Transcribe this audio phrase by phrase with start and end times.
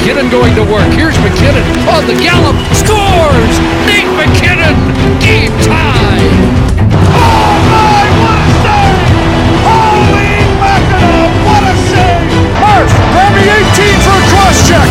[0.00, 0.88] McKinnon going to work.
[0.96, 1.60] Here's McKinnon
[1.92, 2.56] on the gallop.
[2.72, 3.54] Scores!
[3.84, 4.72] Nate McKinnon!
[5.20, 6.24] Game tie!
[7.12, 8.96] Oh my, what a save!
[9.60, 12.32] Holy mackerel, what a save!
[12.64, 12.96] Murph,
[13.36, 14.88] me 18 for a cross check!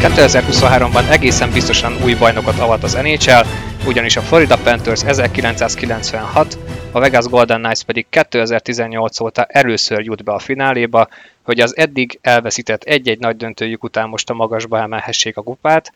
[0.00, 3.46] 2023-ban egészen biztosan új bajnokot avat az NHL,
[3.86, 6.58] ugyanis a Florida Panthers 1996,
[6.92, 11.08] a Vegas Golden Knights pedig 2018 óta először jut be a fináléba,
[11.42, 15.92] hogy az eddig elveszített egy-egy nagy döntőjük után most a magasba emelhessék a kupát.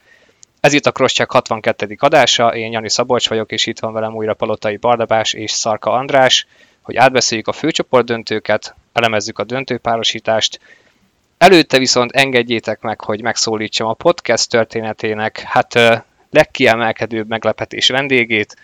[0.61, 1.97] Ez itt a Crosscheck 62.
[1.99, 6.47] adása, én Jani Szabolcs vagyok, és itt van velem újra Palotai Bardabás és Szarka András,
[6.81, 10.61] hogy átbeszéljük a főcsoport döntőket, elemezzük a döntőpárosítást,
[11.39, 18.57] Előtte viszont engedjétek meg, hogy megszólítsam a podcast történetének hát legkiemelkedőbb meglepetés vendégét,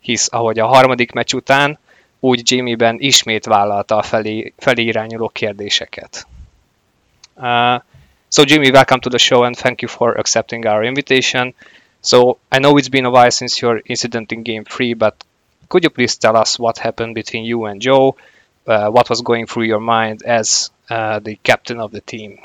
[0.00, 1.78] hisz ahogy a harmadik meccs után,
[2.20, 6.26] úgy Jamie-ben ismét vállalta a felé, felé irányuló kérdéseket.
[7.34, 7.80] Uh,
[8.28, 11.54] so Jimmy, welcome to the show and thank you for accepting our invitation.
[12.00, 15.24] So I know it's been a while since your incident in Game 3, but
[15.68, 18.16] could you please tell us what happened between you and Joe?
[18.66, 22.38] Uh, what was going through your mind as uh, the captain of the team?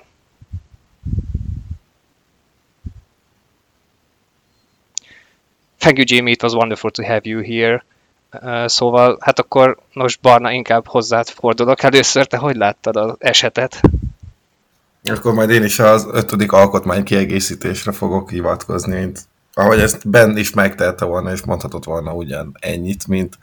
[5.82, 6.32] Thank you, Jimmy.
[6.32, 7.84] It was wonderful to have you here.
[8.42, 12.26] Uh, szóval, hát akkor most Barna, inkább hozzád fordulok először.
[12.26, 13.82] Te hogy láttad az esetet?
[15.04, 19.20] Akkor majd én is az ötödik alkotmány kiegészítésre fogok hivatkozni, mint
[19.54, 23.38] ahogy ezt Ben is megtehette volna, és mondhatott volna ugyan ennyit, mint,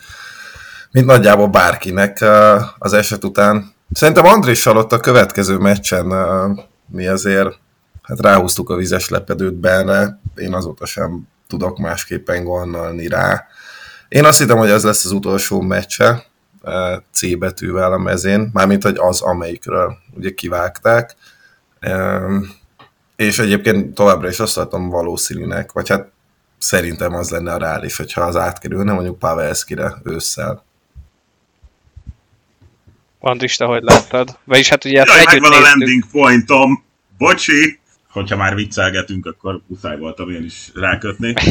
[0.91, 3.72] mint nagyjából bárkinek uh, az eset után.
[3.92, 7.59] Szerintem Andrissal ott a következő meccsen uh, mi azért
[8.03, 13.46] hát ráhúztuk a vizes lepedőt Benre, én azóta sem tudok másképpen gondolni rá.
[14.08, 16.24] Én azt hittem, hogy ez lesz az utolsó meccse
[17.10, 21.16] C betűvel a mezén, mármint, hogy az, amelyikről ugye kivágták.
[23.16, 26.10] És egyébként továbbra is azt látom valószínűnek, vagy hát
[26.58, 30.65] szerintem az lenne a reális, hogyha az átkerülne mondjuk Pavelskire ősszel.
[33.20, 34.38] Andris, te hogy láttad?
[34.44, 36.84] Vagyis hát ugye Jaj, megvan a landing pointom.
[37.19, 37.80] Bocsi!
[38.18, 41.34] Hogyha már viccelgetünk, akkor muszáj voltam én is rákötni.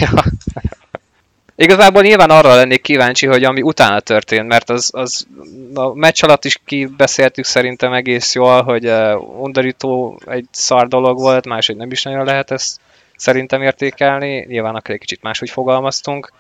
[1.60, 5.28] Igazából nyilván arra lennék kíváncsi, hogy ami utána történt, mert az, az
[5.74, 11.46] a meccs alatt is kibeszéltük szerintem egész jól, hogy uh, undorító egy szar dolog volt,
[11.46, 12.80] máshogy nem is nagyon lehet ezt
[13.16, 16.32] szerintem értékelni, nyilván akkor egy kicsit máshogy fogalmaztunk.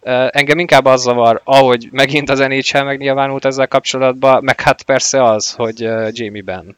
[0.00, 5.22] Uh, engem inkább az zavar, ahogy megint az NHL megnyilvánult ezzel kapcsolatban, meg hát persze
[5.22, 6.74] az, hogy uh, Jamie Benn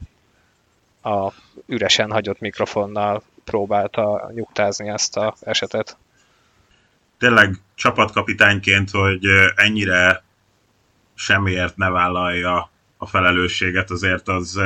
[1.02, 1.32] a
[1.66, 5.96] üresen hagyott mikrofonnal próbálta nyugtázni ezt a esetet.
[7.18, 10.24] Tényleg csapatkapitányként, hogy ennyire
[11.14, 14.60] semmiért ne vállalja a felelősséget, azért az,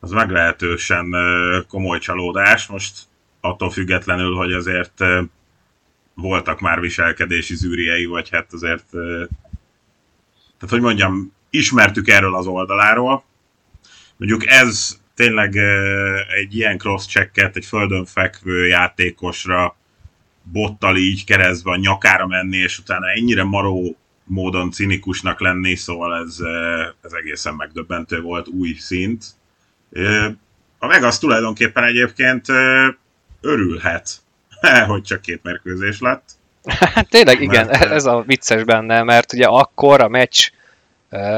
[0.00, 1.14] az meglehetősen
[1.68, 2.66] komoly csalódás.
[2.66, 2.98] Most
[3.40, 5.04] attól függetlenül, hogy azért
[6.14, 13.24] voltak már viselkedési zűriei, vagy hát azért, tehát hogy mondjam, ismertük erről az oldaláról.
[14.16, 15.56] Mondjuk ez tényleg
[16.40, 19.76] egy ilyen cross-checket egy földön fekvő játékosra
[20.42, 26.36] bottal így keresztbe a nyakára menni, és utána ennyire maró módon cinikusnak lenni, szóval ez,
[27.02, 29.24] ez egészen megdöbbentő volt, új szint.
[30.78, 32.46] A Vegas tulajdonképpen egyébként
[33.40, 34.10] örülhet,
[34.88, 36.30] hogy csak két mérkőzés lett.
[36.64, 40.50] Hát tényleg igen, mert, ez a vicces benne, mert ugye akkor a meccs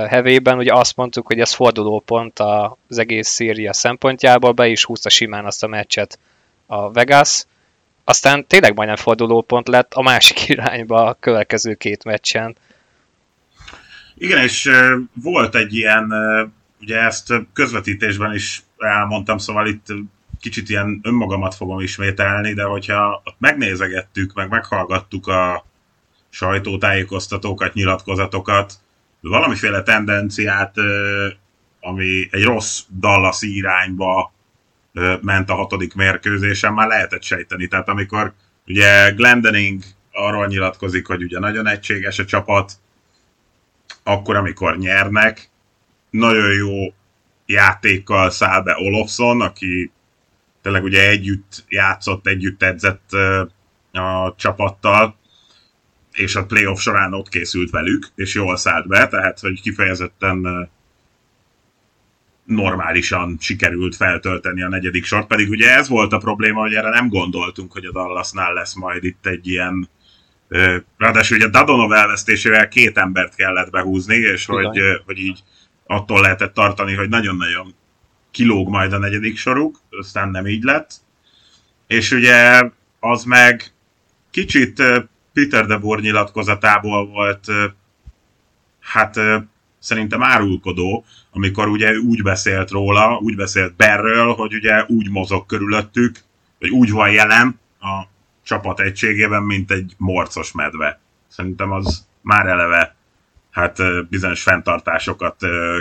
[0.08, 5.44] hevében ugye azt mondtuk, hogy ez fordulópont az egész széria szempontjából, be is húzta simán
[5.44, 6.18] azt a meccset
[6.66, 7.44] a Vegas,
[8.04, 12.56] aztán tényleg majdnem fordulópont lett a másik irányba a következő két meccsen.
[14.14, 14.70] Igen, és
[15.22, 16.12] volt egy ilyen,
[16.80, 19.86] ugye ezt közvetítésben is elmondtam, szóval itt
[20.40, 25.64] kicsit ilyen önmagamat fogom ismételni, de hogyha megnézegettük, meg meghallgattuk a
[26.30, 28.72] sajtótájékoztatókat, nyilatkozatokat,
[29.20, 30.74] valamiféle tendenciát,
[31.80, 34.32] ami egy rossz Dallas irányba
[35.20, 37.68] ment a hatodik mérkőzésen, már lehetett sejteni.
[37.68, 38.32] Tehát amikor
[38.66, 39.82] ugye Glendening
[40.12, 42.72] arról nyilatkozik, hogy ugye nagyon egységes a csapat,
[44.02, 45.50] akkor, amikor nyernek,
[46.10, 46.94] nagyon jó
[47.46, 49.90] játékkal száll be Olofsson, aki
[50.62, 53.12] tényleg ugye együtt játszott, együtt edzett
[53.92, 55.16] a csapattal,
[56.12, 60.68] és a playoff során ott készült velük, és jól szállt be, tehát hogy kifejezetten
[62.44, 67.08] normálisan sikerült feltölteni a negyedik sort, pedig ugye ez volt a probléma, hogy erre nem
[67.08, 69.88] gondoltunk, hogy a Dallasnál lesz majd itt egy ilyen
[70.98, 75.42] ráadásul ugye Dadonov elvesztésével két embert kellett behúzni, és hogy, hogy így
[75.86, 77.74] attól lehetett tartani, hogy nagyon-nagyon
[78.30, 80.92] kilóg majd a negyedik soruk, aztán nem így lett.
[81.86, 82.62] És ugye
[83.00, 83.72] az meg
[84.30, 84.82] kicsit
[85.32, 87.46] Peter de Boer nyilatkozatából volt
[88.80, 89.20] hát
[89.78, 96.18] szerintem árulkodó, amikor ugye úgy beszélt róla, úgy beszélt Berről, hogy ugye úgy mozog körülöttük,
[96.58, 98.02] vagy úgy van jelen a
[98.44, 101.00] csapat egységében, mint egy morcos medve.
[101.28, 102.94] Szerintem az már eleve
[103.50, 103.78] hát
[104.08, 105.36] bizonyos fenntartásokat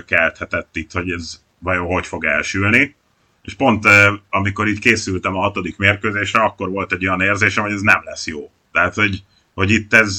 [0.06, 2.96] kelthetett itt, hogy ez vajon hogy fog elsülni.
[3.42, 3.86] És pont
[4.30, 8.28] amikor itt készültem a hatodik mérkőzésre, akkor volt egy olyan érzésem, hogy ez nem lesz
[8.28, 8.52] jó.
[8.72, 9.24] Tehát, hogy,
[9.60, 10.18] hogy itt ez...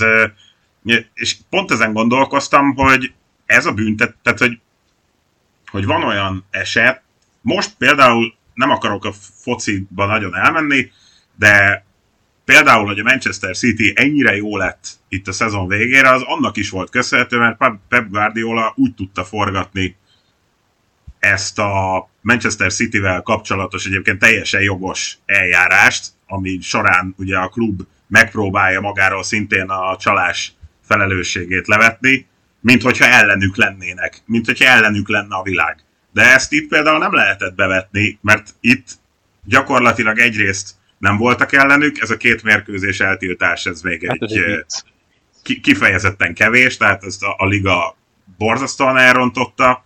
[1.14, 3.12] És pont ezen gondolkoztam, hogy
[3.46, 4.60] ez a büntet, tehát, hogy,
[5.70, 7.02] hogy van olyan eset,
[7.40, 10.90] most például nem akarok a fociba nagyon elmenni,
[11.36, 11.84] de
[12.44, 16.70] például, hogy a Manchester City ennyire jó lett itt a szezon végére, az annak is
[16.70, 17.56] volt köszönhető, mert
[17.88, 19.96] Pep Guardiola úgy tudta forgatni
[21.18, 28.80] ezt a Manchester City-vel kapcsolatos egyébként teljesen jogos eljárást, ami során ugye a klub megpróbálja
[28.80, 30.52] magáról szintén a csalás
[30.82, 32.26] felelősségét levetni,
[32.60, 35.84] mint hogyha ellenük lennének, mint hogyha ellenük lenne a világ.
[36.12, 38.88] De ezt itt például nem lehetett bevetni, mert itt
[39.44, 44.38] gyakorlatilag egyrészt nem voltak ellenük, ez a két mérkőzés eltiltás, ez még hát egy,
[45.42, 47.96] egy kifejezetten kevés, tehát ezt a, a liga
[48.38, 49.82] borzasztóan elrontotta,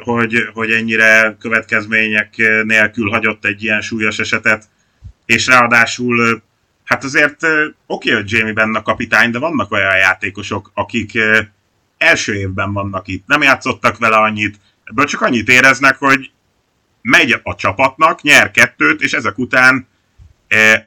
[0.00, 4.64] hogy, hogy ennyire következmények nélkül hagyott egy ilyen súlyos esetet,
[5.26, 6.42] és ráadásul
[6.84, 7.46] hát azért
[7.86, 11.18] oké, hogy Jamie benne kapitány, de vannak olyan játékosok, akik
[11.98, 16.30] első évben vannak itt, nem játszottak vele annyit, ebből csak annyit éreznek, hogy
[17.02, 19.88] megy a csapatnak, nyer kettőt, és ezek után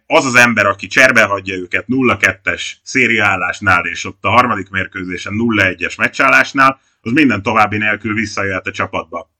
[0.08, 5.98] az az ember, aki cserbe hagyja őket 0-2-es szériállásnál, és ott a harmadik mérkőzésen 0-1-es
[5.98, 9.32] meccsállásnál, az minden további nélkül visszajöhet a csapatba.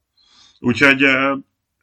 [0.60, 1.06] Úgyhogy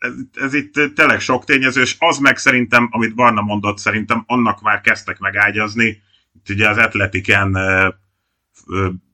[0.04, 4.62] ez, ez itt tényleg sok tényező, és az meg szerintem, amit Barna mondott, szerintem annak
[4.62, 6.02] már kezdtek megágyazni.
[6.32, 7.58] Itt ugye az Atletiken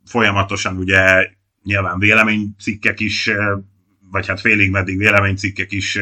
[0.05, 1.31] folyamatosan ugye
[1.63, 3.31] nyilván véleménycikkek is,
[4.11, 5.99] vagy hát félig meddig véleménycikkek is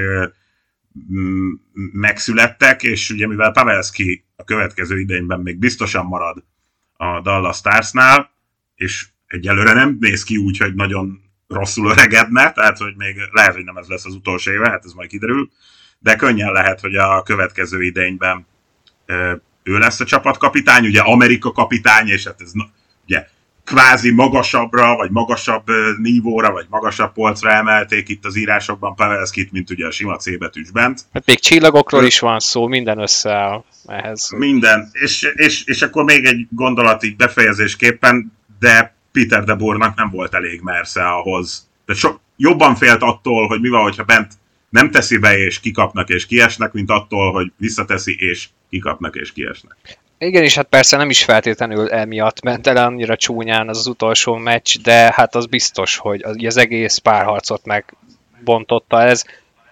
[1.92, 6.44] megszülettek, és ugye mivel Pavelski a következő idényben még biztosan marad
[6.92, 8.30] a Dallas Starsnál,
[8.74, 13.64] és egyelőre nem néz ki úgy, hogy nagyon rosszul öregedne, tehát hogy még lehet, hogy
[13.64, 15.50] nem ez lesz az utolsó éve, hát ez majd kiderül,
[15.98, 18.46] de könnyen lehet, hogy a következő idényben
[19.62, 22.52] ő lesz a csapatkapitány, ugye Amerika kapitány, és hát ez
[23.04, 23.26] ugye
[23.64, 25.64] kvázi magasabbra, vagy magasabb
[25.98, 30.70] nívóra, vagy magasabb polcra emelték itt az írásokban Pavelskit, mint ugye a sima C betűs
[30.70, 31.00] bent.
[31.12, 34.30] Hát még csillagokról is van szó, minden összeáll ehhez.
[34.36, 40.10] Minden, és, és, és akkor még egy gondolat így befejezésképpen, de Peter de Boernak nem
[40.10, 41.68] volt elég mersze ahhoz.
[41.86, 44.32] De so, jobban félt attól, hogy mi van, hogyha bent
[44.68, 49.98] nem teszi be, és kikapnak és kiesnek, mint attól, hogy visszateszi, és kikapnak és kiesnek.
[50.18, 54.34] Igen, és hát persze nem is feltétlenül emiatt ment el annyira csúnyán az, az utolsó
[54.34, 59.24] meccs, de hát az biztos, hogy az, az egész párharcot megbontotta ez.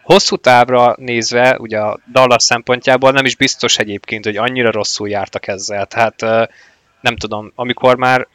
[0.03, 5.47] Hosszú távra nézve, ugye a Dallas szempontjából nem is biztos egyébként, hogy annyira rosszul jártak
[5.47, 5.87] ezzel.
[5.87, 6.21] Tehát
[7.01, 8.29] nem tudom, amikor már,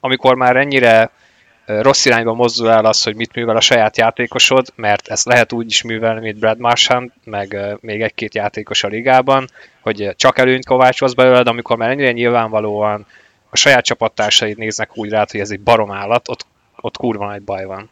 [0.00, 1.10] amikor már ennyire
[1.66, 5.66] rossz irányba mozdul el az, hogy mit művel a saját játékosod, mert ezt lehet úgy
[5.66, 9.48] is művelni, mint Brad Marchand, meg még egy-két játékos a ligában,
[9.80, 13.06] hogy csak előnyt kovácsolsz belőle, de amikor már ennyire nyilvánvalóan
[13.50, 16.46] a saját csapattársaid néznek úgy rá, hogy ez egy barom állat, ott,
[16.80, 17.90] ott kurva nagy baj van.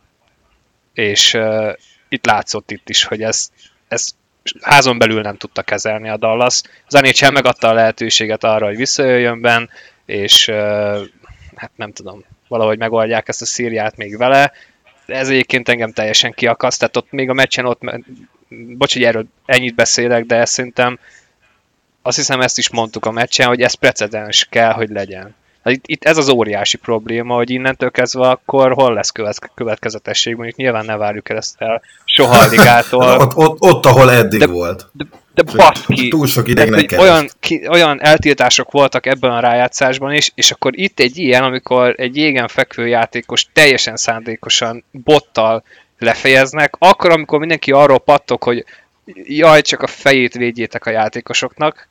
[0.94, 1.72] És uh,
[2.08, 3.50] itt látszott itt is, hogy ez,
[3.88, 4.10] ez
[4.60, 6.62] házon belül nem tudta kezelni a Dallas.
[6.86, 9.70] Az NHL megadta a lehetőséget arra, hogy visszajöjjön ben,
[10.04, 11.00] és uh,
[11.58, 14.52] hát nem tudom, valahogy megoldják ezt a szíriát még vele.
[15.06, 17.80] Ez egyébként engem teljesen kiakaszt, tehát ott még a meccsen ott,
[18.48, 20.98] bocs, hogy erről ennyit beszélek, de szerintem
[22.02, 25.34] azt hiszem ezt is mondtuk a meccsen, hogy ez precedens kell, hogy legyen.
[25.68, 30.34] Hát itt, itt ez az óriási probléma, hogy innentől kezdve akkor hol lesz követ, következetesség,
[30.34, 33.18] mondjuk nyilván ne várjuk el ezt el soha a ligától.
[33.18, 34.86] ott, ott, ott, ahol eddig de, volt.
[34.92, 40.14] De, de baszki, túl sok ideig de, olyan, ki, olyan eltiltások voltak ebben a rájátszásban
[40.14, 45.62] is, és akkor itt egy ilyen, amikor egy jégen fekvő játékos teljesen szándékosan bottal
[45.98, 48.64] lefejeznek, akkor, amikor mindenki arról pattok, hogy
[49.24, 51.88] jaj, csak a fejét védjétek a játékosoknak,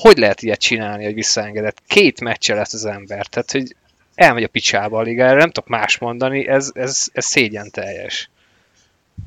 [0.00, 1.82] hogy lehet ilyet csinálni, hogy visszaengedett?
[1.86, 3.76] Két meccse lesz az ember, tehát hogy
[4.14, 8.30] elmegy a picsába a ligára, nem tudok más mondani, ez, ez, ez szégyen teljes.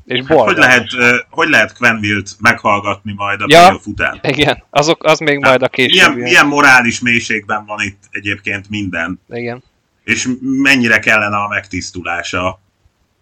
[0.06, 0.86] És hát hogy lehet,
[1.30, 4.20] hogy lehet Quenville-t meghallgatni majd a ja, után?
[4.22, 5.90] Igen, azok, az még hát, majd a később.
[5.90, 9.20] Milyen, milyen morális mélységben van itt egyébként minden.
[9.30, 9.62] Igen.
[10.04, 12.60] És mennyire kellene a megtisztulása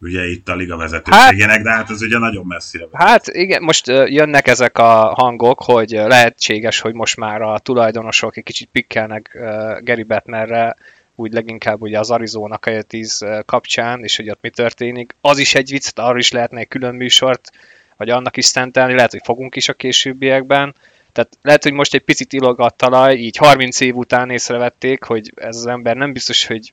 [0.00, 2.86] ugye itt a liga vezetőségének, hát, de hát ez ugye nagyon messzire.
[2.90, 3.00] Van.
[3.00, 8.44] Hát igen, most jönnek ezek a hangok, hogy lehetséges, hogy most már a tulajdonosok egy
[8.44, 9.38] kicsit pikkelnek
[9.80, 10.76] Gary Bettnerre,
[11.14, 15.14] úgy leginkább ugye az Arizona Coyotes kapcsán, és hogy ott mi történik.
[15.20, 17.50] Az is egy vicc, arra is lehetne egy külön műsort,
[17.96, 20.74] vagy annak is szentelni, lehet, hogy fogunk is a későbbiekben.
[21.12, 25.32] Tehát lehet, hogy most egy picit ilog a talaj, így 30 év után észrevették, hogy
[25.34, 26.72] ez az ember nem biztos, hogy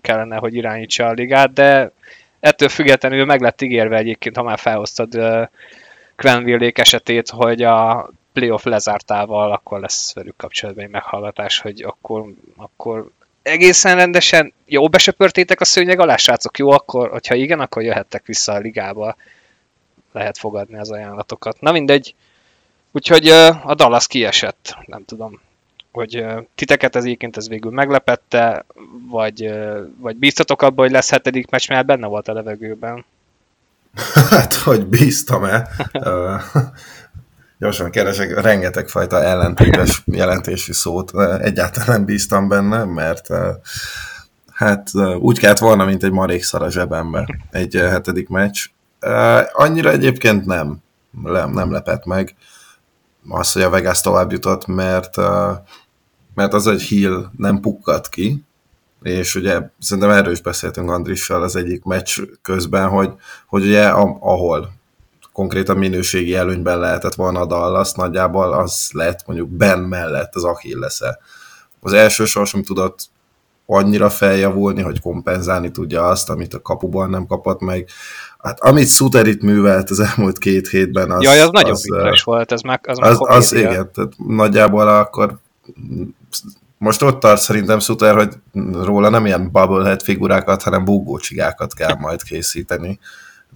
[0.00, 1.92] kellene, hogy irányítsa a ligát, de
[2.46, 5.14] ettől függetlenül meg lett ígérve egyébként, ha már felhoztad
[6.16, 12.24] Quenvillék esetét, hogy a playoff lezártával akkor lesz velük kapcsolatban egy meghallgatás, hogy akkor,
[12.56, 13.10] akkor
[13.42, 16.58] egészen rendesen jó besöpörtétek a szőnyeg alá, srácok?
[16.58, 19.16] Jó, akkor, hogyha igen, akkor jöhettek vissza a ligába.
[20.12, 21.60] Lehet fogadni az ajánlatokat.
[21.60, 22.14] Na mindegy.
[22.92, 23.28] Úgyhogy
[23.62, 25.40] a Dallas kiesett, nem tudom,
[25.96, 26.24] hogy
[26.54, 28.64] titeket ez egyébként ez végül meglepette,
[29.10, 29.54] vagy,
[29.98, 33.04] vagy bíztatok abban, hogy lesz hetedik meccs, mert benne volt a levegőben.
[34.30, 35.68] Hát, hogy bíztam-e?
[37.58, 43.28] gyorsan keresek, rengeteg fajta ellentétes jelentésű szót, egyáltalán nem bíztam benne, mert
[44.52, 48.66] hát úgy kellett volna, mint egy marékszar a zsebembe egy hetedik meccs.
[49.52, 50.78] Annyira egyébként nem,
[51.22, 52.34] nem, nem lepett meg
[53.28, 55.16] az, hogy a Vegas tovább jutott, mert,
[56.36, 58.44] mert az, hogy Hill nem pukkadt ki,
[59.02, 63.10] és ugye szerintem erről is beszéltünk Andrissal az egyik meccs közben, hogy,
[63.46, 63.86] hogy ugye
[64.20, 64.72] ahol
[65.32, 71.00] konkrétan minőségi előnyben lehetett volna a Dallas, nagyjából az lett mondjuk Ben mellett az achilles
[71.00, 71.18] -e.
[71.80, 72.98] Az első sor sem tudott
[73.66, 77.88] annyira feljavulni, hogy kompenzálni tudja azt, amit a kapuban nem kapott meg.
[78.38, 81.22] Hát amit Suter itt művelt az elmúlt két hétben, az...
[81.22, 85.38] Jaj, az, az nagyon vicces volt, ez meg, az, az, az igen, tehát nagyjából akkor
[86.78, 88.32] most ott tart szerintem Suter, hogy
[88.72, 92.98] róla nem ilyen bubblehead figurákat, hanem búgócsigákat kell majd készíteni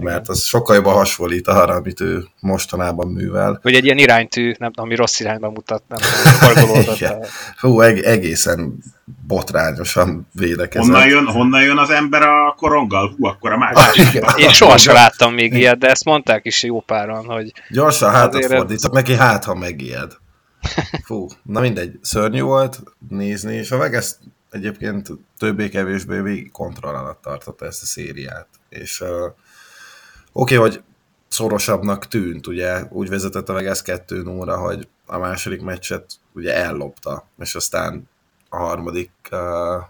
[0.01, 3.59] mert az sokkal jobban hasonlít arra, amit ő mostanában művel.
[3.63, 5.99] Vagy egy ilyen iránytű, nem ami rossz irányba mutat, nem
[7.61, 8.79] Hú, eg- egészen
[9.27, 10.87] botrányosan védekezett.
[10.91, 13.15] Honnan jön, honnan jön az ember a koronggal?
[13.17, 14.23] Hú, akkor a másik.
[14.23, 17.53] Ah, Én sohasem láttam még ilyet, de ezt mondták is jó páran, hogy...
[17.69, 20.13] Gyorsan hátat fordítok neki, hát ha megijed.
[21.05, 24.15] Fú, na mindegy, szörnyű volt nézni, és a Vegas
[24.51, 29.09] egyébként többé-kevésbé végig kontroll alatt tartotta ezt a szériát, és uh,
[30.33, 30.83] Oké, okay, hogy
[31.29, 37.29] szorosabbnak tűnt, ugye úgy vezetett a Vegas 2 0 hogy a második meccset ugye ellopta,
[37.39, 38.09] és aztán
[38.49, 39.83] a harmadik uh,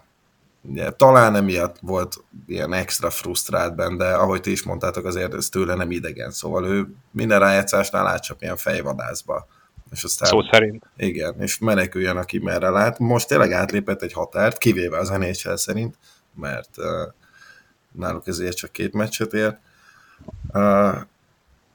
[0.63, 5.49] ugye, talán emiatt volt ilyen extra frusztrált benne, de ahogy ti is mondtátok, azért ez
[5.49, 9.47] tőle nem idegen, szóval ő minden rájátszásnál átcsap ilyen fejvadászba.
[9.93, 10.87] És aztán, Szó szerint.
[10.97, 12.99] Igen, és meneküljön, aki merre lát.
[12.99, 15.95] Most tényleg átlépett egy határt, kivéve az NHL szerint,
[16.35, 16.85] mert uh,
[17.93, 19.59] náluk ezért csak két meccset ért,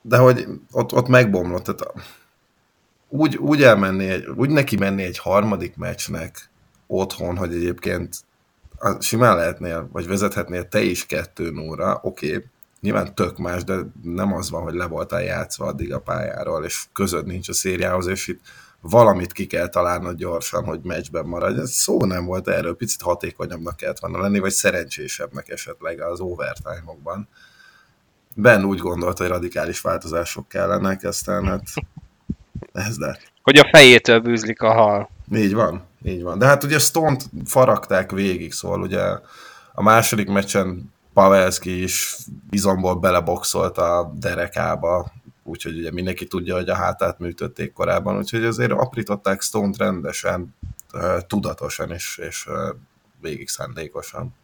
[0.01, 1.93] de hogy ott, ott megbomlott, tehát
[3.09, 6.49] úgy, úgy elmenni, egy, úgy neki menni egy harmadik meccsnek
[6.87, 8.15] otthon, hogy egyébként
[8.99, 12.45] simán lehetnél, vagy vezethetnél te is kettő óra, oké, okay,
[12.85, 16.83] nyilván tök más, de nem az van, hogy le voltál játszva addig a pályáról, és
[16.93, 18.39] között nincs a szériához, és itt
[18.81, 21.59] valamit ki kell találnod gyorsan, hogy meccsben maradj.
[21.59, 27.27] Ez szó nem volt erről, picit hatékonyabbnak kellett volna lenni, vagy szerencsésebbnek esetleg az overtime-okban.
[28.35, 31.63] Ben úgy gondolta, hogy radikális változások kellenek, aztán hát
[32.73, 33.31] ez lett.
[33.41, 35.09] Hogy a fejétől bűzlik a hal.
[35.31, 36.37] Így van, így van.
[36.37, 39.01] De hát ugye Stone-t faragták végig, szóval ugye
[39.73, 42.17] a második meccsen Pavelski is
[42.49, 45.11] bizomból beleboxolt a derekába,
[45.43, 50.55] úgyhogy ugye mindenki tudja, hogy a hátát műtötték korábban, úgyhogy azért aprították Stone-t rendesen,
[51.27, 52.47] tudatosan és, és
[53.21, 54.35] végig szándékosan.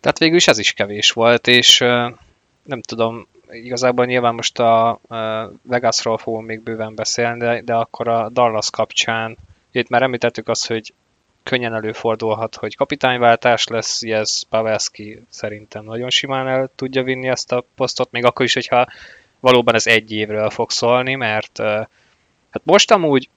[0.00, 1.78] Tehát végül is ez is kevés volt, és
[2.62, 5.00] nem tudom, igazából nyilván most a
[5.62, 9.36] Vegasról fogom még bőven beszélni, de, de akkor a Dallas kapcsán,
[9.72, 10.94] itt már említettük azt, hogy
[11.44, 17.64] könnyen előfordulhat, hogy kapitányváltás lesz, ez Pavelski szerintem nagyon simán el tudja vinni ezt a
[17.74, 18.86] posztot, még akkor is, hogyha
[19.40, 21.58] valóban ez egy évről fog szólni, mert
[22.50, 23.28] hát most amúgy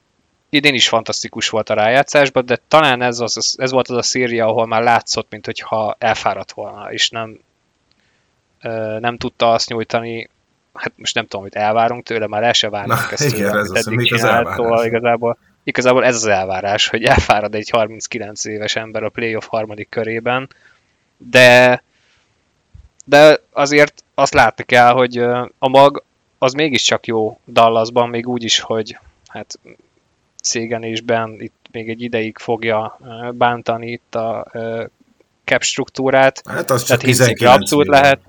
[0.50, 4.46] idén is fantasztikus volt a rájátszásban, de talán ez, az, ez volt az a széria,
[4.46, 7.40] ahol már látszott, mint hogyha elfáradt volna, és nem,
[9.00, 10.30] nem tudta azt nyújtani,
[10.74, 13.70] hát most nem tudom, hogy elvárunk tőle, már el se várunk ezt igen, tőle, ez
[13.70, 15.38] az, eddig csinált, szóval igazából,
[15.68, 20.50] igazából ez az elvárás, hogy elfárad egy 39 éves ember a playoff harmadik körében,
[21.18, 21.82] de
[23.06, 25.18] de azért azt látni kell, hogy
[25.60, 26.04] a mag
[26.38, 28.98] az mégiscsak jó Dallasban, még úgy is, hogy
[29.28, 29.60] hát
[30.42, 33.00] szégenésben itt még egy ideig fogja
[33.34, 34.52] bántani itt a
[35.44, 36.42] cap struktúrát.
[36.46, 38.20] Hát az csak Tehát Hinzikre 19 abszolút lehet.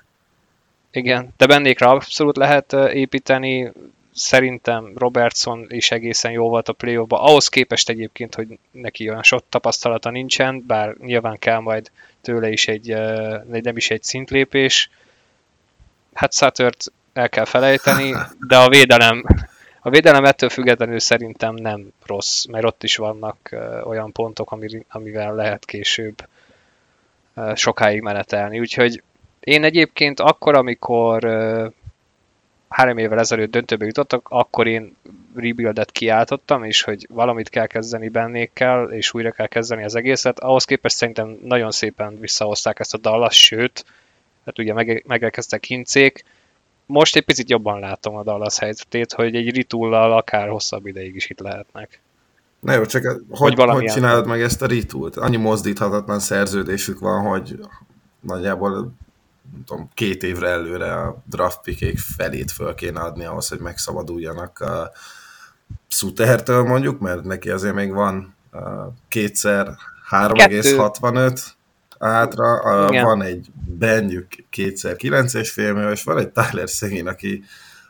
[0.90, 3.73] Igen, de bennékre abszolút lehet építeni.
[4.18, 9.44] Szerintem Robertson is egészen jó volt a play Ahhoz képest egyébként, hogy neki olyan sok
[9.48, 14.90] tapasztalata nincsen, bár nyilván kell majd tőle is egy, ö, egy nem is egy szintlépés.
[16.14, 18.14] Hát Suttert el kell felejteni,
[18.48, 19.25] de a védelem,
[19.80, 24.84] a védelem ettől függetlenül szerintem nem rossz, mert ott is vannak ö, olyan pontok, ami,
[24.88, 26.26] amivel lehet később
[27.34, 28.60] ö, sokáig menetelni.
[28.60, 29.02] Úgyhogy
[29.40, 31.25] én egyébként akkor, amikor
[32.68, 34.96] három évvel ezelőtt döntőbe jutottak, akkor én
[35.34, 40.38] rebuildet kiáltottam, és hogy valamit kell kezdeni bennékkel, és újra kell kezdeni az egészet.
[40.38, 43.84] Ahhoz képest szerintem nagyon szépen visszahozták ezt a Dallas, sőt,
[44.44, 46.25] hát ugye meg, megelkezdtek hincék.
[46.87, 51.30] Most egy picit jobban látom a Dallas helyzetét, hogy egy ritullal akár hosszabb ideig is
[51.30, 52.00] itt lehetnek.
[52.60, 55.16] Na jó, csak hogy, hogy csinálod meg ezt a ritult?
[55.16, 57.58] Annyi mozdíthatatlan szerződésük van, hogy
[58.20, 58.92] nagyjából
[59.52, 64.60] nem tudom, két évre előre a draft pickék felét föl kéne adni ahhoz, hogy megszabaduljanak
[64.60, 64.90] a
[65.88, 68.62] Sutertől mondjuk, mert neki azért még van uh,
[69.08, 69.76] kétszer
[70.10, 71.46] 3,65
[71.98, 73.04] hátra, a, Igen.
[73.04, 77.44] van egy Benjük kétszer 9,5 millió, és van egy Tyler Szegén, aki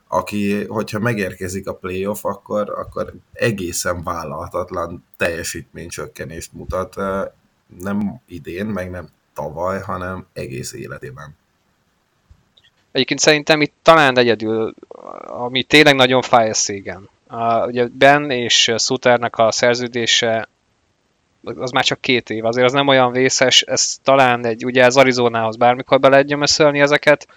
[0.09, 6.97] aki, hogyha megérkezik a playoff, akkor, akkor egészen vállalhatatlan teljesítménycsökkenést mutat.
[7.81, 11.37] Nem idén, meg nem tavaly, hanem egész életében.
[12.93, 14.75] Egyébként szerintem itt talán egyedül,
[15.27, 17.09] ami tényleg nagyon fáj, a szégen.
[17.27, 20.49] A, ugye Ben és Suternek a szerződése
[21.57, 24.97] az már csak két év, azért az nem olyan vészes, ez talán egy, ugye az
[24.97, 27.29] Arizonához bármikor be lehet gyömöszölni ezeket,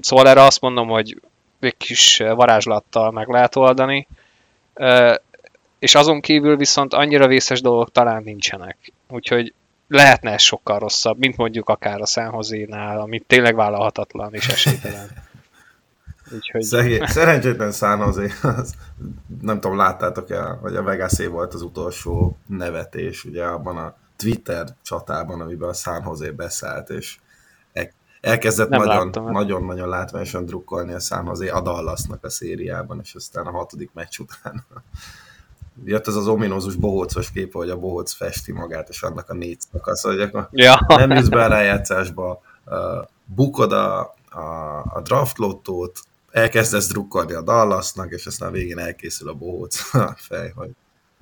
[0.00, 1.20] szóval erre azt mondom, hogy
[1.60, 4.06] egy kis varázslattal meg lehet oldani,
[5.78, 8.92] és azon kívül viszont annyira vészes dolgok talán nincsenek.
[9.08, 9.52] Úgyhogy
[9.90, 15.08] lehetne ez sokkal rosszabb, mint mondjuk akár a San Jose-nál, amit tényleg vállalhatatlan és esélytelen.
[16.34, 18.74] Úgyhogy Szegény, szerencsétlen San Jose, az,
[19.40, 25.40] nem tudom, láttátok-e, hogy a vegas volt az utolsó nevetés, ugye abban a Twitter csatában,
[25.40, 27.18] amiben a San Jose beszállt, és
[27.72, 29.34] el- elkezdett Nem nagyon, láttam ezt.
[29.34, 34.18] nagyon-nagyon látványosan drukkolni a San Jose a Dallasnak a szériában, és aztán a hatodik meccs
[34.18, 34.64] után
[35.84, 39.60] jött ez az ominózus bohócos kép, hogy a bohóc festi magát, és annak a négy
[39.72, 42.42] szakasz, hogy akkor ja, nem jutsz be a rájátszásba,
[43.24, 49.34] bukod a, a, a draft lottót, elkezdesz drukkolni a Dallasnak, és aztán végén elkészül a
[49.34, 50.70] bohóc a fej, hogy,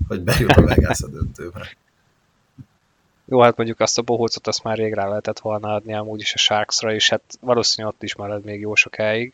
[0.08, 1.76] hogy bejut a Vegas a döntőbe.
[3.24, 6.34] jó, hát mondjuk azt a bohócot azt már rég rá lehetett volna adni amúgy is
[6.34, 9.32] a Sharksra, és hát valószínűleg ott is marad még jó sokáig.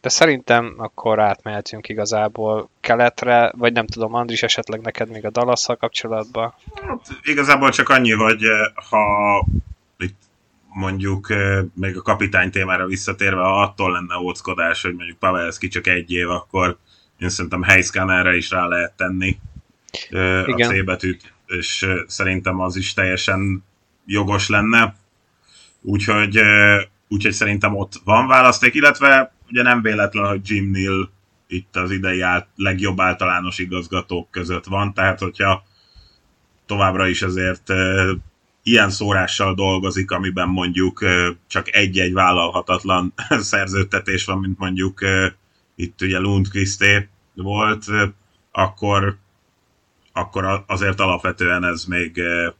[0.00, 5.66] De szerintem akkor átmehetünk igazából keletre, vagy nem tudom, Andris, esetleg neked még a dallas
[5.78, 6.54] kapcsolatban.
[6.86, 8.42] Hát, igazából csak annyi, hogy
[8.90, 9.46] ha
[9.98, 10.18] itt
[10.72, 11.26] mondjuk
[11.74, 16.30] még a kapitány témára visszatérve, ha attól lenne óckodás, hogy mondjuk Pavelski csak egy év,
[16.30, 16.78] akkor
[17.18, 19.38] én szerintem Heiskanerre is rá lehet tenni
[20.10, 20.68] eh, a Igen.
[20.68, 23.64] C betűt, és szerintem az is teljesen
[24.06, 24.94] jogos lenne.
[25.82, 26.40] Úgyhogy,
[27.08, 31.10] úgyhogy szerintem ott van választék, illetve ugye nem véletlen, hogy Jim Neal
[31.46, 35.64] itt az idei át, legjobb általános igazgatók között van, tehát hogyha
[36.66, 38.06] továbbra is azért e,
[38.62, 43.12] ilyen szórással dolgozik, amiben mondjuk e, csak egy-egy vállalhatatlan
[43.52, 45.36] szerződtetés van, mint mondjuk e,
[45.74, 48.12] itt ugye Lundqvisté volt, e,
[48.52, 49.18] akkor,
[50.12, 52.54] akkor azért alapvetően ez még, e,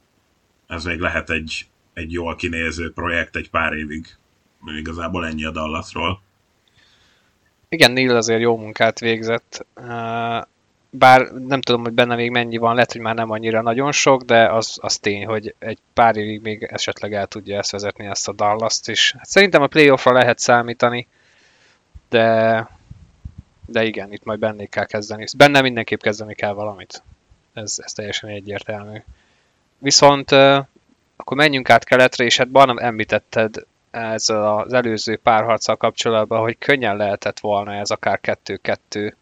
[0.67, 4.05] ez még lehet egy, egy jól kinéző projekt egy pár évig.
[4.77, 6.21] Igazából ennyi a Dallasról.
[7.73, 9.65] Igen, Neil azért jó munkát végzett.
[10.89, 14.21] Bár nem tudom, hogy benne még mennyi van, lehet, hogy már nem annyira nagyon sok,
[14.21, 18.27] de az, az tény, hogy egy pár évig még esetleg el tudja ezt vezetni, ezt
[18.27, 19.13] a Dallas-t is.
[19.17, 21.07] Hát szerintem a playoffra lehet számítani,
[22.09, 22.67] de,
[23.65, 25.25] de igen, itt majd bennék kell kezdeni.
[25.37, 27.03] Benne mindenképp kezdeni kell valamit.
[27.53, 29.03] Ez, ez teljesen egyértelmű.
[29.77, 30.31] Viszont
[31.15, 36.97] akkor menjünk át keletre, és hát Barnum említetted ezzel az előző párharccal kapcsolatban, hogy könnyen
[36.97, 39.13] lehetett volna ez akár 2-2,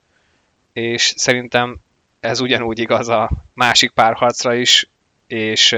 [0.74, 1.78] és szerintem
[2.20, 4.90] ez ugyanúgy igaz a másik párharcra is,
[5.28, 5.74] és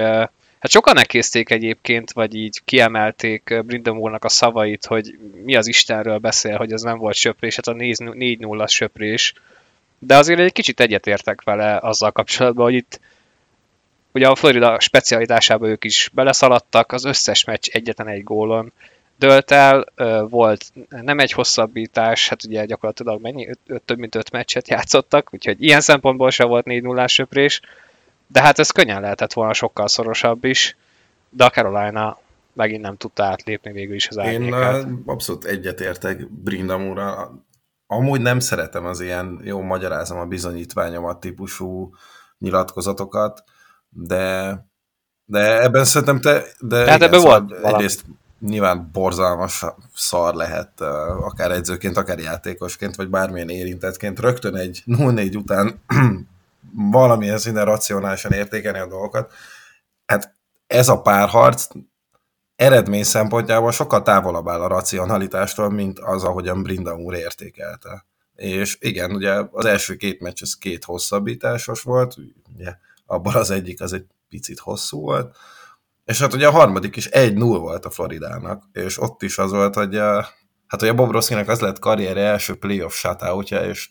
[0.62, 5.68] hát sokan elkészték egyébként, vagy így kiemelték eh, Brindam úrnak a szavait, hogy mi az
[5.68, 9.34] Istenről beszél, hogy ez nem volt söprés, hát a 4-0 söprés,
[10.00, 13.00] de azért egy kicsit egyetértek vele azzal kapcsolatban, hogy itt
[14.14, 18.74] ugye a Florida specialitásába ők is beleszaladtak, az összes meccs egyetlen egy gólon
[19.22, 19.86] dölt el,
[20.30, 25.34] volt nem egy hosszabbítás, hát ugye gyakorlatilag mennyi, öt, öt, több mint öt meccset játszottak,
[25.34, 27.62] úgyhogy ilyen szempontból se volt 4 0 söprés,
[28.28, 30.76] de hát ez könnyen lehetett volna sokkal szorosabb is.
[31.30, 32.18] de a Carolina
[32.54, 34.84] megint nem tudta átlépni végül is az árnyékát.
[34.84, 37.32] Én abszolút egyetértek Brindamúra.
[37.88, 41.94] Amúgy nem szeretem az ilyen, jó, magyarázom a bizonyítványomat típusú
[42.40, 43.44] nyilatkozatokat,
[43.94, 44.56] de,
[45.26, 48.06] de ebben szerintem te, de hát ebben szóval volt egyrészt
[48.40, 50.82] nyilván borzalmas szar lehet,
[51.22, 55.82] akár edzőként, akár játékosként, vagy bármilyen érintettként, rögtön egy 0-4 után
[56.92, 59.34] valamilyen szinten racionálisan értékelni a dolgokat.
[60.06, 60.36] Hát
[60.68, 61.68] ez a párharc
[62.56, 68.06] eredmény szempontjából sokkal távolabb áll a racionalitástól, mint az, ahogyan Brinda úr értékelte.
[68.36, 72.16] És igen, ugye az első két meccs az két hosszabbításos volt,
[72.54, 72.76] ugye
[73.12, 75.36] abban az egyik az egy picit hosszú volt,
[76.06, 79.76] és hát ugye a harmadik is 1-0 volt a Floridának, és ott is az volt,
[79.76, 80.28] hogy a,
[80.68, 83.90] hát ugye Bob Rosszinak az lett karrierje első playoff shutoutja, és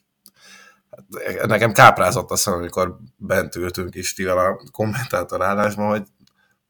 [1.38, 6.02] hát nekem káprázott azt, amikor bent ültünk Istivel a kommentátor állásban, hogy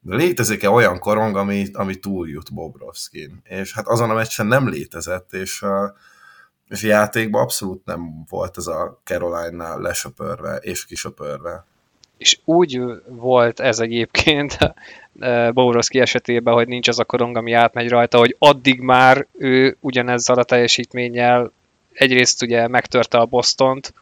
[0.02, 3.40] létezik-e olyan korong, ami, ami túljut Bobrovskin?
[3.44, 5.94] És hát azon a meccsen nem létezett, és, a,
[6.66, 11.66] és a játékban abszolút nem volt ez a Caroline-nál lesöpörve és kisöpörve.
[12.20, 14.58] És úgy volt ez egyébként
[15.54, 20.36] Bobrovski esetében, hogy nincs az a korong, ami átmegy rajta, hogy addig már ő ugyanezzel
[20.36, 21.52] a teljesítménnyel
[21.92, 23.94] egyrészt ugye megtörte a Bostont,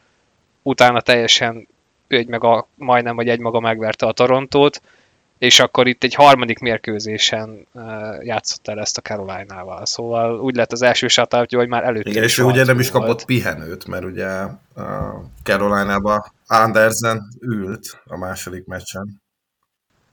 [0.62, 1.68] utána teljesen
[2.08, 4.80] egy maga, majdnem, vagy egy maga megverte a Torontót,
[5.38, 7.82] és akkor itt egy harmadik mérkőzésen uh,
[8.24, 9.86] játszott el ezt a Caroline-nával.
[9.86, 12.90] Szóval úgy lett az első shutout, hogy már előtt Igen, és ő ugye nem is
[12.90, 13.04] volt.
[13.04, 14.50] kapott pihenőt, mert ugye a
[15.42, 19.22] Caroline-ba Andersen ült a második meccsen.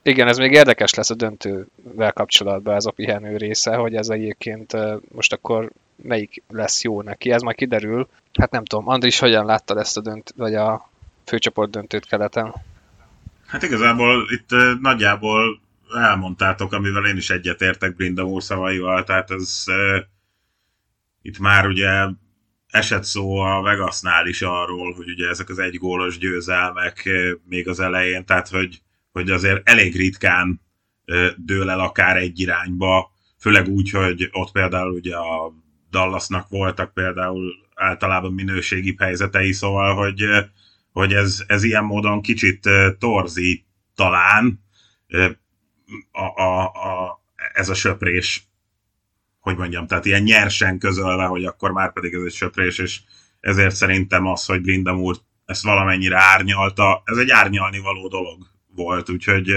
[0.02, 4.74] Igen, ez még érdekes lesz a döntővel kapcsolatban ez a pihenő része, hogy ez egyébként
[5.12, 8.08] most akkor melyik lesz jó neki, ez majd kiderül.
[8.34, 10.90] Hát nem tudom, Andris, hogyan láttad ezt a dönt, vagy a
[11.26, 12.54] főcsoport döntőt keleten?
[13.46, 14.50] Hát igazából itt
[14.82, 15.60] nagyjából
[15.96, 19.64] elmondtátok, amivel én is egyetértek Brinda úr szavaival, tehát ez
[21.22, 21.90] itt már ugye
[22.76, 27.68] esett szó a Vegasnál is arról, hogy ugye ezek az egy gólos győzelmek uh, még
[27.68, 30.62] az elején, tehát hogy, hogy azért elég ritkán
[31.08, 35.54] uh, dől el akár egy irányba, főleg úgy, hogy ott például ugye a
[35.90, 40.24] Dallasnak voltak például általában minőségi helyzetei, szóval, hogy
[40.96, 44.60] hogy ez, ez ilyen módon kicsit torzi talán
[46.12, 47.22] a, a, a,
[47.54, 48.48] ez a söprés,
[49.46, 53.00] hogy mondjam, tehát ilyen nyersen közölve, hogy akkor már pedig ez egy söprés, és
[53.40, 59.10] ezért szerintem az, hogy Brindam úr ezt valamennyire árnyalta, ez egy árnyalni való dolog volt,
[59.10, 59.54] úgyhogy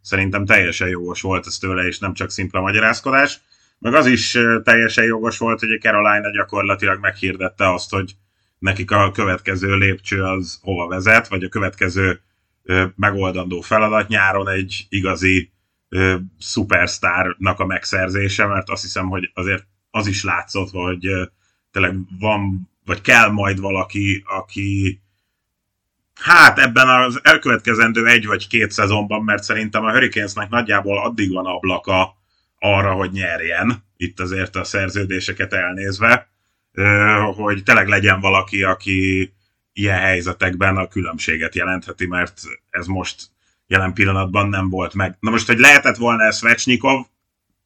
[0.00, 3.40] szerintem teljesen jogos volt ez tőle, és nem csak szimpla magyarázkodás.
[3.78, 8.12] Meg az is teljesen jogos volt, hogy a Carolina gyakorlatilag meghirdette azt, hogy
[8.58, 12.20] nekik a következő lépcső az hova vezet, vagy a következő
[12.96, 15.52] megoldandó feladat nyáron egy igazi
[15.92, 21.24] ö, szupersztárnak a megszerzése, mert azt hiszem, hogy azért az is látszott, hogy ö,
[21.70, 25.00] tényleg van, vagy kell majd valaki, aki
[26.14, 31.46] hát ebben az elkövetkezendő egy vagy két szezonban, mert szerintem a Hurricanesnek nagyjából addig van
[31.46, 32.14] ablaka
[32.58, 36.28] arra, hogy nyerjen, itt azért a szerződéseket elnézve,
[37.34, 39.32] hogy tényleg legyen valaki, aki
[39.72, 43.31] ilyen helyzetekben a különbséget jelentheti, mert ez most
[43.72, 45.16] jelen pillanatban nem volt meg.
[45.20, 47.06] Na most, hogy lehetett volna ez Svechnikov,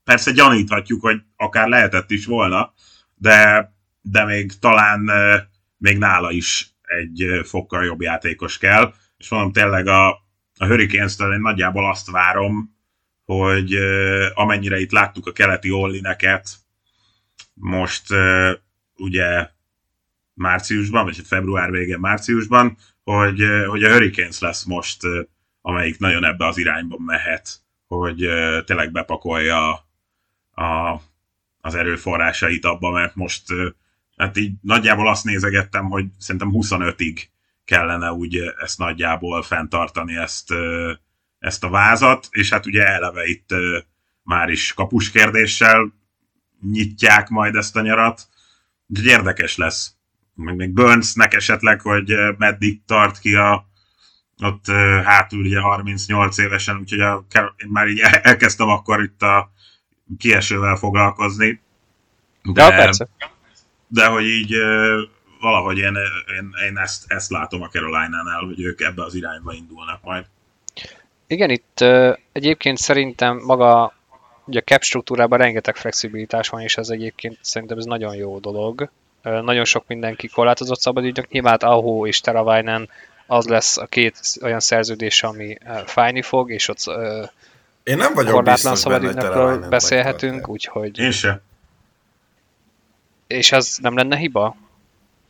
[0.05, 2.73] persze gyaníthatjuk, hogy akár lehetett is volna,
[3.15, 5.11] de, de még talán
[5.79, 10.09] még nála is egy fokkal jobb játékos kell, és mondom tényleg a,
[10.57, 12.77] a Hurricanes-től én nagyjából azt várom,
[13.25, 13.75] hogy
[14.35, 16.49] amennyire itt láttuk a keleti Ollineket,
[17.55, 18.07] most
[18.97, 19.49] ugye
[20.35, 24.99] márciusban, vagy február végén márciusban, hogy, hogy a Hurricanes lesz most,
[25.67, 28.29] amelyik nagyon ebbe az irányba mehet, hogy
[28.65, 29.73] tényleg bepakolja
[30.55, 31.01] a,
[31.61, 33.43] az erőforrásait abba, mert most
[34.17, 37.23] hát így nagyjából azt nézegettem, hogy szerintem 25-ig
[37.65, 40.53] kellene úgy ezt nagyjából fenntartani ezt,
[41.39, 43.49] ezt a vázat, és hát ugye eleve itt
[44.23, 45.93] már is kapus kérdéssel
[46.71, 48.29] nyitják majd ezt a nyarat,
[48.89, 49.95] Úgyhogy érdekes lesz.
[50.35, 53.67] Még Burnsnek esetleg, hogy meddig tart ki a,
[54.43, 54.67] ott
[55.05, 59.51] hátul ugye 38 évesen, úgyhogy a, én már így elkezdtem akkor itt a
[60.19, 61.61] kiesővel foglalkozni.
[62.43, 63.09] De, ja, persze.
[63.89, 64.55] de hogy így
[65.41, 65.97] valahogy én,
[66.39, 70.25] én, én ezt, ezt látom a Carolina-nál, hogy ők ebbe az irányba indulnak majd.
[71.27, 71.85] Igen, itt
[72.33, 73.95] egyébként szerintem maga
[74.45, 78.91] ugye a cap struktúrában rengeteg flexibilitás van, és ez egyébként szerintem ez nagyon jó dolog.
[79.23, 82.89] Nagyon sok mindenki korlátozott szabadügynök, nyilván Aho és Teravainen
[83.27, 86.85] az lesz a két olyan szerződés, ami fájni fog, és ott
[87.83, 90.99] Én nem vagyok korlátlan biztos benne, hogy beszélhetünk, úgyhogy...
[90.99, 91.41] Én se.
[93.27, 94.57] És az nem lenne hiba?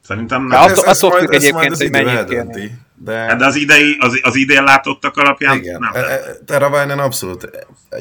[0.04, 0.70] Szerintem Hát nem.
[0.70, 3.38] attól- Ez- ez attól függ ez egyébként, majd az hogy idő mennyit eldönti, De, Hát
[3.38, 5.90] de az, idei, az, az idén látottak alapján igen, nem.
[5.94, 7.50] e- e- Teravainen abszolút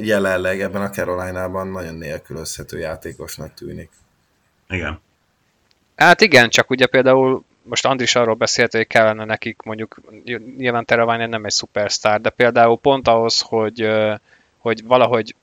[0.02, 3.90] jelenleg ebben a Caroline-ában nagyon nélkülözhető játékosnak tűnik.
[4.70, 5.00] Igen.
[5.96, 10.02] Hát igen, csak ugye például most Andris arról beszélt, hogy kellene nekik mondjuk,
[10.58, 13.90] nyilván Teravainen nem egy szupersztár, de például pont ahhoz, hogy,
[14.58, 15.36] hogy valahogy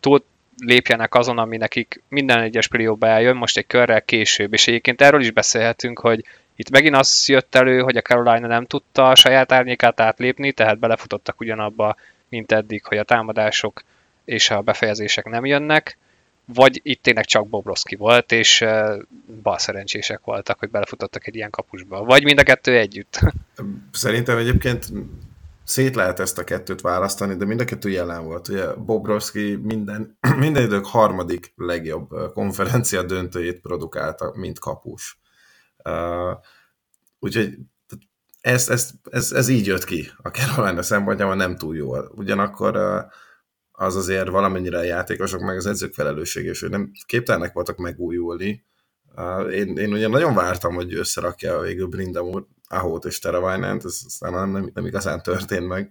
[0.00, 0.24] túl
[0.58, 5.20] lépjenek azon, ami nekik minden egyes perióba eljön, most egy körrel később, és egyébként erről
[5.20, 6.24] is beszélhetünk, hogy
[6.56, 10.78] itt megint az jött elő, hogy a Carolina nem tudta a saját árnyékát átlépni, tehát
[10.78, 11.96] belefutottak ugyanabba,
[12.28, 13.82] mint eddig, hogy a támadások
[14.24, 15.98] és a befejezések nem jönnek,
[16.46, 19.02] vagy itt tényleg csak Bobrovski volt, és uh,
[19.42, 22.04] bal szerencsések voltak, hogy belefutottak egy ilyen kapusba.
[22.04, 23.20] Vagy mind a kettő együtt.
[23.92, 24.92] Szerintem egyébként
[25.64, 28.48] szét lehet ezt a kettőt választani, de mind a kettő jelen volt.
[28.48, 35.20] Ugye Bobrovski minden, minden idők harmadik legjobb ö, konferencia döntőjét produkálta, mint kapus.
[35.84, 36.38] Uh,
[37.18, 37.58] úgyhogy
[38.40, 42.12] ez, ez, ez, ez így jött ki a Carolina szempontjából nem túl jól.
[42.14, 43.12] Ugyanakkor uh,
[43.82, 48.64] az azért valamennyire a játékosok, meg az edzők felelősség, és hogy nem képtelenek voltak megújulni.
[49.50, 54.50] Én, én ugye nagyon vártam, hogy összerakja végül Brindamur Ahót és Teravainent, ez aztán nem,
[54.50, 55.90] nem, nem igazán történt meg,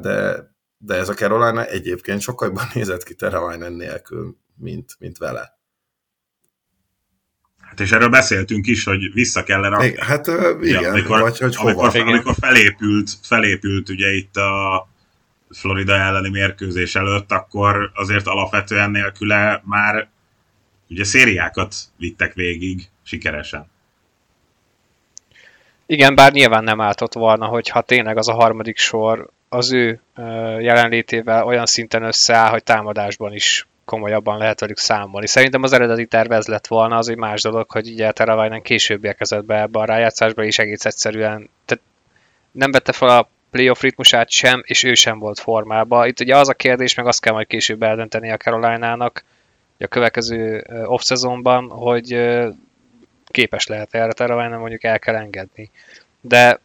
[0.00, 0.46] de,
[0.78, 5.60] de ez a Carolina egyébként sokkal jobban nézett ki Teravainen nélkül, mint, mint vele.
[7.58, 9.94] Hát és erről beszéltünk is, hogy vissza kellene rakni.
[9.98, 11.70] Hát igen, Ja, amikor, vagy hogy hova.
[11.70, 12.06] amikor, Igen.
[12.06, 14.91] amikor felépült, felépült ugye itt a
[15.52, 20.08] Florida elleni mérkőzés előtt, akkor azért alapvetően nélküle már
[20.88, 23.70] ugye szériákat vittek végig sikeresen.
[25.86, 30.00] Igen, bár nyilván nem álltott volna, hogyha tényleg az a harmadik sor az ő
[30.60, 35.26] jelenlétével olyan szinten összeáll, hogy támadásban is komolyabban lehet velük számolni.
[35.26, 39.04] Szerintem az eredeti terv ez lett volna, az egy más dolog, hogy ugye Teravainen később
[39.04, 41.84] érkezett be ebbe a rájátszásba, és egész egyszerűen tehát
[42.50, 46.06] nem vette fel a playoff ritmusát sem, és ő sem volt formában.
[46.06, 49.24] Itt ugye az a kérdés, meg azt kell majd később eldönteni a Carolina-nak,
[49.78, 52.18] a következő off-szezonban, hogy
[53.26, 55.70] képes lehet erre Teravainen mondjuk el kell engedni.
[56.20, 56.60] De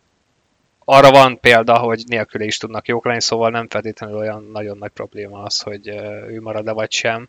[0.86, 4.92] arra van példa, hogy nélküle is tudnak jók lenni, szóval nem feltétlenül olyan nagyon nagy
[4.92, 5.88] probléma az, hogy
[6.28, 7.28] ő marad-e vagy sem.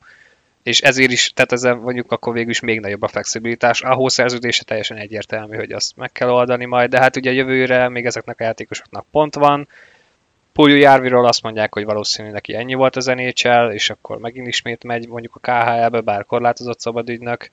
[0.68, 3.82] És ezért is, tehát ezzel mondjuk akkor végül is még nagyobb a flexibilitás.
[3.82, 8.06] A hószerződése teljesen egyértelmű, hogy azt meg kell oldani majd, de hát ugye jövőre még
[8.06, 9.68] ezeknek a játékosoknak pont van.
[10.52, 14.84] Pulju Járviról azt mondják, hogy valószínűleg neki ennyi volt az NHL, és akkor megint ismét
[14.84, 17.50] megy mondjuk a KHL-be, bár korlátozott szabadügynök.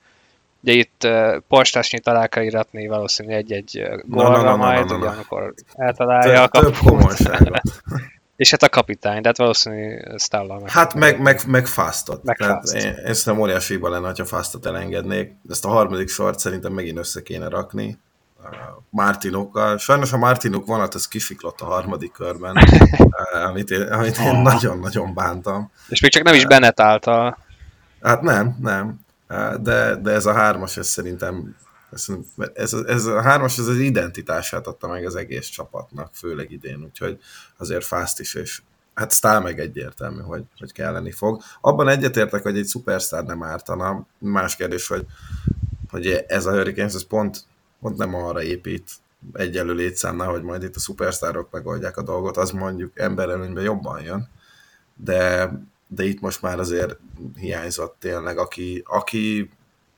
[0.60, 6.48] Ugye itt uh, postásnyit alá kell iratni valószínűleg egy-egy gólra majd, ugye amikor eltalálja a
[6.48, 7.16] Több, több kaput.
[8.36, 10.70] És hát a kapitány, de hát valószínű Stella meg.
[10.70, 12.22] Hát meg, meg, meg fastot.
[12.22, 12.84] Meg Tehát Fast.
[12.84, 15.32] én, én szerintem óriási hiba lenne, ha fastot elengednék.
[15.48, 17.98] Ezt a harmadik sort szerintem megint össze kéne rakni.
[18.90, 19.78] Martinokkal.
[19.78, 25.14] Sajnos a Martinok vonat, ez kisiklott a harmadik körben, uh, amit én, amit én nagyon-nagyon
[25.14, 25.70] bántam.
[25.88, 27.38] És még csak nem is Bennett által.
[28.02, 29.00] Hát nem, nem.
[29.28, 31.56] Uh, De, de ez a hármas, ez szerintem
[32.54, 37.18] ez, ez, a hármas ez az identitását adta meg az egész csapatnak, főleg idén, úgyhogy
[37.56, 38.62] azért fast is, és
[38.94, 41.42] hát Stál meg egyértelmű, hogy, hogy kelleni fog.
[41.60, 44.06] Abban egyetértek, hogy egy szupersztár nem ártana.
[44.18, 45.06] Más kérdés, hogy,
[45.90, 47.44] hogy ez a Hurricanes, ez pont,
[47.80, 48.90] pont nem arra épít
[49.32, 54.28] egyelő létszámnál, hogy majd itt a szupersztárok megoldják a dolgot, az mondjuk emberelőnyben jobban jön,
[54.94, 55.52] de,
[55.88, 56.98] de itt most már azért
[57.34, 59.50] hiányzott tényleg, aki, aki,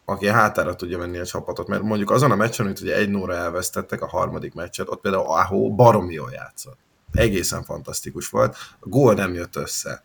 [0.08, 3.08] aki a hátára tudja menni a csapatot, mert mondjuk azon a meccsen, amit ugye egy
[3.08, 6.78] nóra elvesztettek, a harmadik meccset, ott például Aho baromi jól játszott.
[7.12, 8.56] Egészen fantasztikus volt.
[8.80, 10.04] A gól nem jött össze.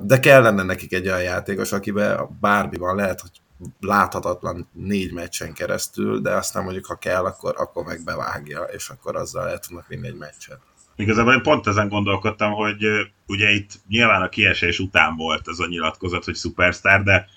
[0.00, 3.30] De kellene nekik egy olyan játékos, akiben bármi van, lehet, hogy
[3.80, 9.16] láthatatlan négy meccsen keresztül, de aztán mondjuk, ha kell, akkor, akkor meg bevágja, és akkor
[9.16, 10.58] azzal el tudnak vinni egy meccset.
[10.96, 12.84] Igazából én pont ezen gondolkodtam, hogy
[13.26, 17.28] ugye itt nyilván a kiesés után volt az a nyilatkozat, hogy szupersztár, de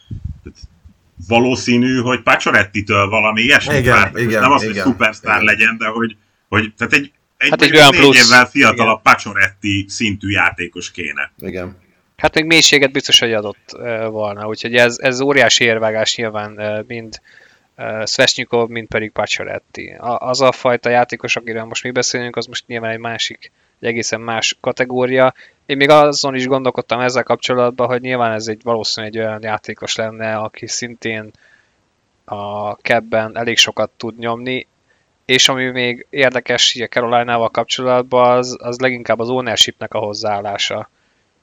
[1.27, 4.17] valószínű, hogy Paciorettitől valami ilyesmi Igen, várt.
[4.17, 5.55] Igen, nem az, igen, hogy szupersztár igen.
[5.55, 6.15] legyen, de hogy,
[6.47, 11.31] hogy tehát egy, egy, Hát egy olyan négy plusz, évvel fiatalabb Pacioretti szintű játékos kéne.
[11.39, 11.77] Igen.
[12.17, 16.85] Hát még mélységet biztos, hogy adott uh, volna, úgyhogy ez, ez óriási érvágás nyilván uh,
[16.87, 17.21] mind
[17.77, 19.89] uh, Svesnyikov, mind pedig Pacioretti.
[19.89, 23.87] A, az a fajta játékos, akiről most mi beszélünk, az most nyilván egy másik, egy
[23.87, 25.33] egészen más kategória.
[25.65, 29.95] Én még azon is gondolkodtam ezzel kapcsolatban, hogy nyilván ez egy valószínűleg egy olyan játékos
[29.95, 31.31] lenne, aki szintén
[32.25, 34.67] a kebben elég sokat tud nyomni,
[35.25, 40.89] és ami még érdekes így a Caroline-val kapcsolatban, az, az leginkább az ownershipnek a hozzáállása.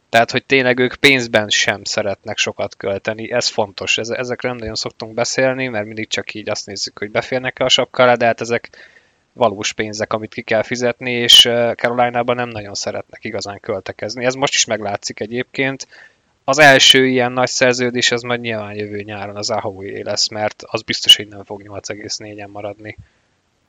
[0.09, 3.99] Tehát, hogy tényleg ők pénzben sem szeretnek sokat költeni, ez fontos.
[3.99, 8.17] Ezekről nem nagyon szoktunk beszélni, mert mindig csak így azt nézzük, hogy beférnek-e a sapkára,
[8.17, 8.71] de hát ezek
[9.33, 11.41] valós pénzek, amit ki kell fizetni, és
[11.77, 14.25] Caroline-ban nem nagyon szeretnek igazán költekezni.
[14.25, 15.87] Ez most is meglátszik egyébként.
[16.45, 20.83] Az első ilyen nagy szerződés, az majd nyilván jövő nyáron az Ahoui lesz, mert az
[20.83, 22.97] biztos, hogy nem fog 8,4-en maradni.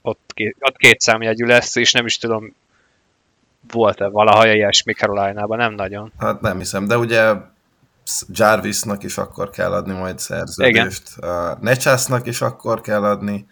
[0.02, 2.56] Ott két, ott két számjegyű lesz, és nem is tudom,
[3.72, 6.12] volt-e valaha ilyesmi Caroline-ban, nem nagyon.
[6.18, 7.34] Hát nem hiszem, de ugye
[8.28, 11.58] Jarvisnak is akkor kell adni majd szerződést, Igen.
[11.62, 13.46] Necsásznak is akkor kell adni,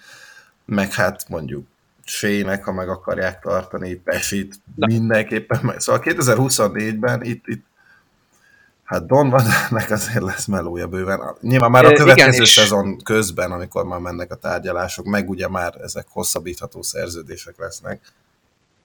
[0.65, 1.67] meg hát mondjuk
[2.11, 4.85] Sének, ha meg akarják tartani, Pesit, De.
[4.85, 5.79] mindenképpen meg.
[5.79, 7.65] Szóval 2024-ben itt, itt
[8.83, 11.35] hát Donovannek azért lesz melója bőven.
[11.41, 15.73] Nyilván már a következő Igen, szezon közben, amikor már mennek a tárgyalások, meg ugye már
[15.81, 18.01] ezek hosszabbítható szerződések lesznek.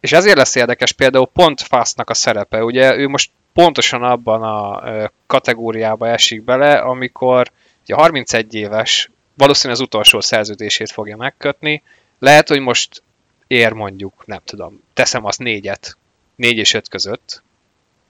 [0.00, 2.64] És ezért lesz érdekes például pont Fastnak a szerepe.
[2.64, 4.82] Ugye ő most pontosan abban a
[5.26, 7.50] kategóriába esik bele, amikor
[7.82, 11.82] ugye 31 éves, valószínűleg az utolsó szerződését fogja megkötni.
[12.18, 13.02] Lehet, hogy most
[13.46, 15.96] ér mondjuk, nem tudom, teszem azt négyet,
[16.34, 17.42] négy és öt között,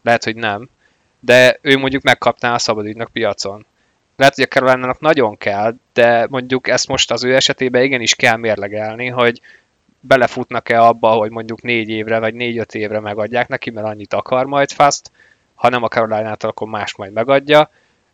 [0.03, 0.69] lehet, hogy nem,
[1.21, 3.67] de ő mondjuk megkapná a szabadügynök piacon.
[4.17, 8.37] Lehet, hogy a caroline nagyon kell, de mondjuk ezt most az ő esetében igenis kell
[8.37, 9.41] mérlegelni, hogy
[10.01, 14.71] belefutnak-e abba, hogy mondjuk négy évre vagy négy-öt évre megadják neki, mert annyit akar majd
[14.71, 15.11] Fast,
[15.55, 17.71] ha nem a caroline akkor más majd megadja,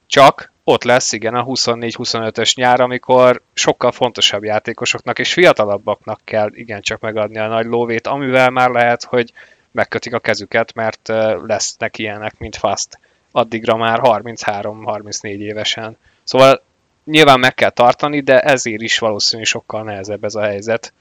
[0.07, 7.01] csak ott lesz igen a 24-25-ös nyár, amikor sokkal fontosabb játékosoknak és fiatalabbaknak kell igencsak
[7.01, 9.33] megadni a nagy lóvét, amivel már lehet, hogy
[9.71, 11.09] megkötik a kezüket, mert
[11.47, 12.99] lesznek ilyenek, mint Fast.
[13.31, 15.97] Addigra már 33-34 évesen.
[16.23, 16.63] Szóval
[17.05, 20.93] nyilván meg kell tartani, de ezért is valószínűleg sokkal nehezebb ez a helyzet.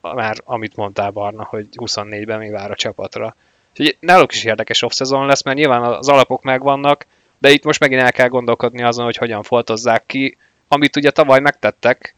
[0.00, 3.36] Már amit mondtál Barna, hogy 24-ben mi vár a csapatra.
[3.70, 7.06] Úgyhogy náluk is érdekes off lesz, mert nyilván az alapok megvannak,
[7.38, 10.36] de itt most megint el kell gondolkodni azon, hogy hogyan foltozzák ki,
[10.68, 12.14] amit ugye tavaly megtettek,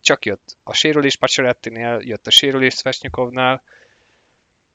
[0.00, 3.62] csak jött a sérülés Pacsorettinél, jött a sérülés Svesnyikovnál,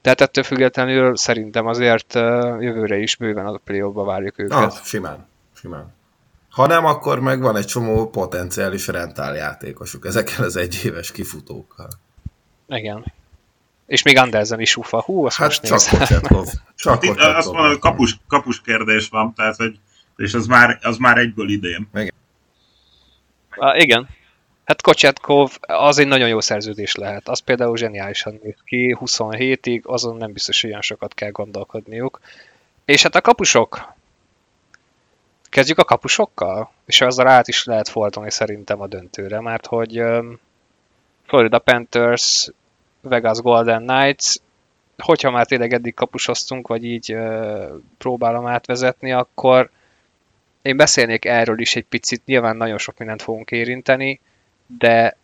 [0.02, 2.13] tehát ettől függetlenül szerintem azért
[2.60, 4.58] jövőre is bőven a play várjuk őket.
[4.58, 5.93] Ah, simán, simán.
[6.49, 11.88] Ha nem, akkor meg van egy csomó potenciális rentál játékosuk ezekkel az egyéves kifutókkal.
[12.67, 13.13] Igen.
[13.86, 15.02] És még Andersen is ufa.
[15.02, 16.48] Hú, azt hát most csak Kocsetkov.
[16.76, 19.80] Csak Itt azt mondom, hogy kapus, kapus kérdés van, tehát, hogy,
[20.15, 21.89] és az már, az már egyből idén.
[21.93, 22.13] Igen.
[23.50, 24.10] A, igen.
[24.65, 27.30] Hát Kocsetkov az egy nagyon jó szerződés lehet.
[27.30, 32.19] Az például zseniálisan néz ki, 27-ig, azon nem biztos, hogy olyan sokat kell gondolkodniuk.
[32.86, 33.93] És hát a kapusok.
[35.50, 36.72] Kezdjük a kapusokkal?
[36.86, 40.39] És azzal át is lehet fordulni szerintem a döntőre, mert hogy um,
[41.26, 42.50] Florida Panthers
[43.03, 44.35] Vegas Golden Knights,
[44.97, 49.69] hogyha már tényleg eddig kapusoztunk, vagy így uh, próbálom átvezetni, akkor
[50.61, 54.19] én beszélnék erről is egy picit, nyilván nagyon sok mindent fogunk érinteni,
[54.77, 55.17] de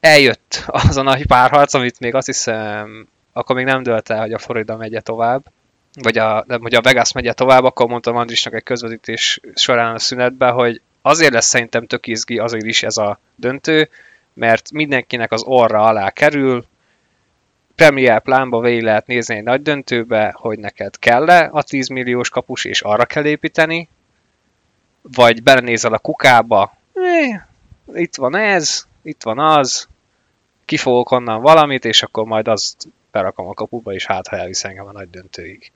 [0.00, 4.32] eljött az a nagy párharc, amit még azt hiszem, akkor még nem dölt el, hogy
[4.32, 5.44] a Florida megye tovább,
[6.02, 9.98] vagy a, de, hogy a Vegas megye tovább, akkor mondtam Andrisnak egy közvetítés során a
[9.98, 13.88] szünetben, hogy azért lesz szerintem tök izgi, azért is ez a döntő,
[14.32, 16.64] mert mindenkinek az orra alá kerül,
[17.76, 22.64] Premier plánba végig lehet nézni egy nagy döntőbe, hogy neked kell-e a 10 milliós kapus,
[22.64, 23.88] és arra kell építeni,
[25.02, 27.42] vagy belenézel a kukába, eh,
[27.94, 29.88] itt van ez, itt van az,
[30.64, 34.86] kifogok onnan valamit, és akkor majd azt berakom a kapuba, és hát ha elvisz engem
[34.86, 35.72] a nagy döntőig.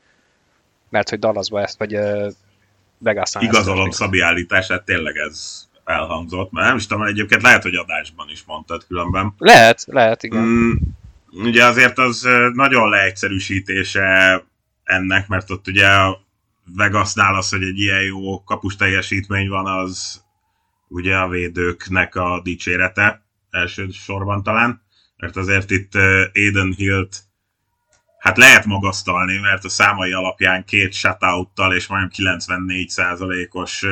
[0.89, 2.33] Mert hogy Dallasba ezt, vagy uh,
[2.99, 8.29] Vegasnál Igazolom Szabi állítását, tényleg ez elhangzott, mert nem is tudom, egyébként lehet, hogy adásban
[8.31, 9.35] is mondtad különben.
[9.39, 10.43] Lehet, lehet, igen.
[10.43, 10.73] Mm,
[11.33, 14.43] ugye azért az nagyon leegyszerűsítése
[14.85, 15.89] ennek, mert ott ugye
[16.65, 20.25] Vegasnál az, hogy egy ilyen jó kapus teljesítmény van, az
[20.89, 24.83] ugye a védőknek a dicsérete első sorban talán,
[25.17, 25.95] mert azért itt
[26.35, 27.17] Aiden Hill-t
[28.19, 33.87] hát lehet magasztalni, mert a számai alapján két shutout és majdnem 94%-os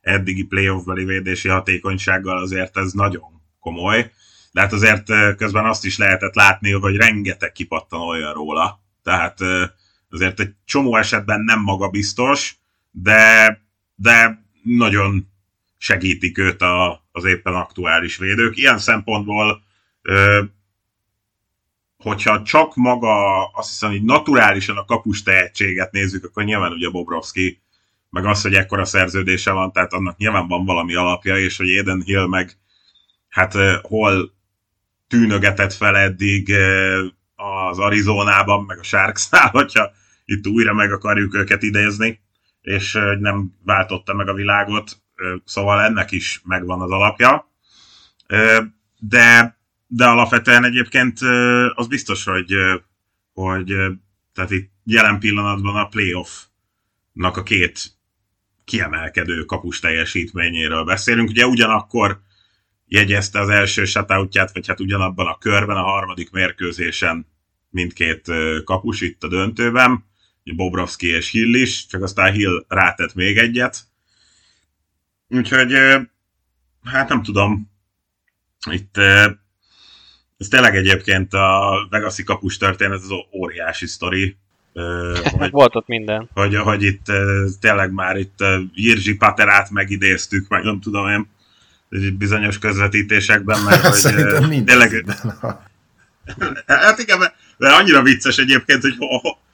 [0.00, 3.22] eddigi playoff-beli védési hatékonysággal azért ez nagyon
[3.60, 4.12] komoly
[4.54, 8.80] de hát azért közben azt is lehetett látni, hogy rengeteg kipattan olyan róla.
[9.02, 9.38] Tehát
[10.10, 12.56] azért egy csomó esetben nem magabiztos,
[12.90, 13.60] de,
[13.94, 15.28] de nagyon
[15.78, 18.56] segítik őt a, az éppen aktuális védők.
[18.56, 19.62] Ilyen szempontból,
[21.96, 27.62] hogyha csak maga, azt hiszem, hogy naturálisan a kapus tehetséget nézzük, akkor nyilván ugye Bobrovski,
[28.10, 32.02] meg az, hogy ekkora szerződése van, tehát annak nyilván van valami alapja, és hogy Eden
[32.02, 32.58] Hill meg
[33.28, 34.33] hát hol
[35.08, 36.52] tűnögetett fel eddig
[37.34, 39.90] az Arizonában, meg a Sharksnál, hogyha
[40.24, 42.20] itt újra meg akarjuk őket idézni,
[42.60, 45.02] és hogy nem váltotta meg a világot,
[45.44, 47.50] szóval ennek is megvan az alapja.
[48.98, 51.18] De, de alapvetően egyébként
[51.74, 52.54] az biztos, hogy,
[53.32, 53.74] hogy
[54.34, 57.92] tehát itt jelen pillanatban a playoff-nak a két
[58.64, 61.28] kiemelkedő kapus teljesítményéről beszélünk.
[61.28, 62.20] Ugye ugyanakkor
[62.94, 67.26] jegyezte az első shutoutját, vagy hát ugyanabban a körben, a harmadik mérkőzésen
[67.70, 68.30] mindkét
[68.64, 70.04] kapus itt a döntőben,
[70.56, 73.80] Bobrovski és Hill is, csak aztán Hill rátett még egyet.
[75.28, 75.72] Úgyhogy
[76.84, 77.70] hát nem tudom,
[78.70, 78.96] itt
[80.36, 84.36] ez tényleg egyébként a Vegasi kapus történet, ez az óriási sztori.
[85.38, 86.28] Hogy, Volt ott minden.
[86.32, 87.04] Hogy, hogy itt
[87.60, 88.38] tényleg már itt
[88.74, 91.28] Jirzsi Paterát megidéztük, meg nem tudom én,
[92.18, 95.04] bizonyos közvetítésekben, mert hogy Szerintem tényleg...
[96.66, 98.96] hát igen, mert, mert annyira vicces egyébként, hogy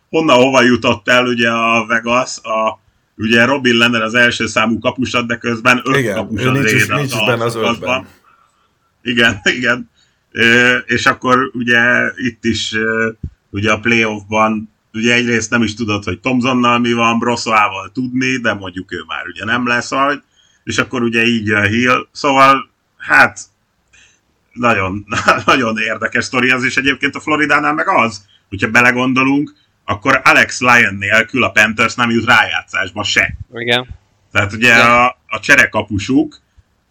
[0.08, 2.80] honnan hova jutott el ugye a Vegas, a,
[3.16, 7.14] ugye Robin lenne az első számú kapusad, de közben öt igen, kapusad nincs is, nincs
[7.14, 8.06] is benne az ötben.
[9.02, 9.90] Igen, igen.
[10.86, 11.80] És akkor ugye
[12.16, 12.74] itt is
[13.50, 18.54] ugye a playoffban ugye egyrészt nem is tudod, hogy Tomzonnal mi van, Brossoával tudni, de
[18.54, 20.22] mondjuk ő már ugye nem lesz, hogy,
[20.64, 23.40] és akkor ugye így a Hill, szóval hát
[24.52, 25.06] nagyon,
[25.46, 29.54] nagyon érdekes sztori az, és egyébként a Floridánál meg az, hogyha belegondolunk,
[29.84, 33.36] akkor Alex Lyon nélkül a Panthers nem jut rájátszásba se.
[33.54, 33.88] Igen.
[34.32, 36.40] Tehát ugye a, a cserekapusuk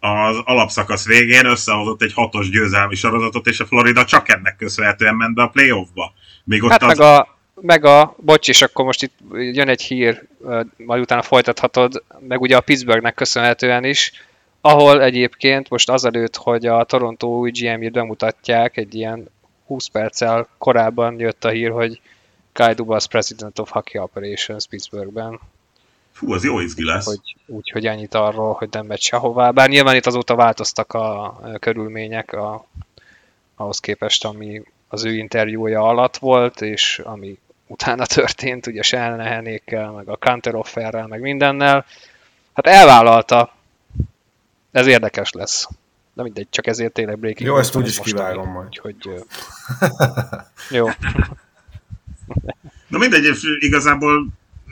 [0.00, 5.34] az alapszakasz végén összehozott egy hatos győzelmi sorozatot, és a Florida csak ennek köszönhetően ment
[5.34, 6.12] be a playoffba.
[6.44, 6.98] Még ott hát az...
[6.98, 10.26] meg, a, meg a, bocs, és akkor most itt jön egy hír,
[10.76, 14.12] majd utána folytathatod, meg ugye a Pittsburghnek köszönhetően is,
[14.60, 19.28] ahol egyébként most azelőtt, hogy a Toronto új GM-jét bemutatják, egy ilyen
[19.66, 22.00] 20 perccel korábban jött a hír, hogy
[22.52, 25.40] Guy Dubas President of Hockey Operations Pittsburghben.
[26.12, 27.04] Fú, az jó izgi lesz.
[27.04, 29.50] Hogy, úgyhogy ennyit arról, hogy nem megy sehová.
[29.50, 32.66] Bár nyilván itt azóta változtak a körülmények a,
[33.54, 37.38] ahhoz képest, ami az ő interjúja alatt volt, és ami
[37.70, 41.86] utána történt, ugye Shanahanékkel, meg a counter offerrel, meg mindennel.
[42.52, 43.54] Hát elvállalta.
[44.70, 45.68] Ez érdekes lesz.
[46.14, 47.48] De mindegy, csak ezért tényleg breaking.
[47.48, 48.66] Jó, ezt úgyis kivágom majd.
[48.66, 48.96] Úgyhogy,
[50.78, 50.88] jó.
[52.88, 54.26] Na mindegy, igazából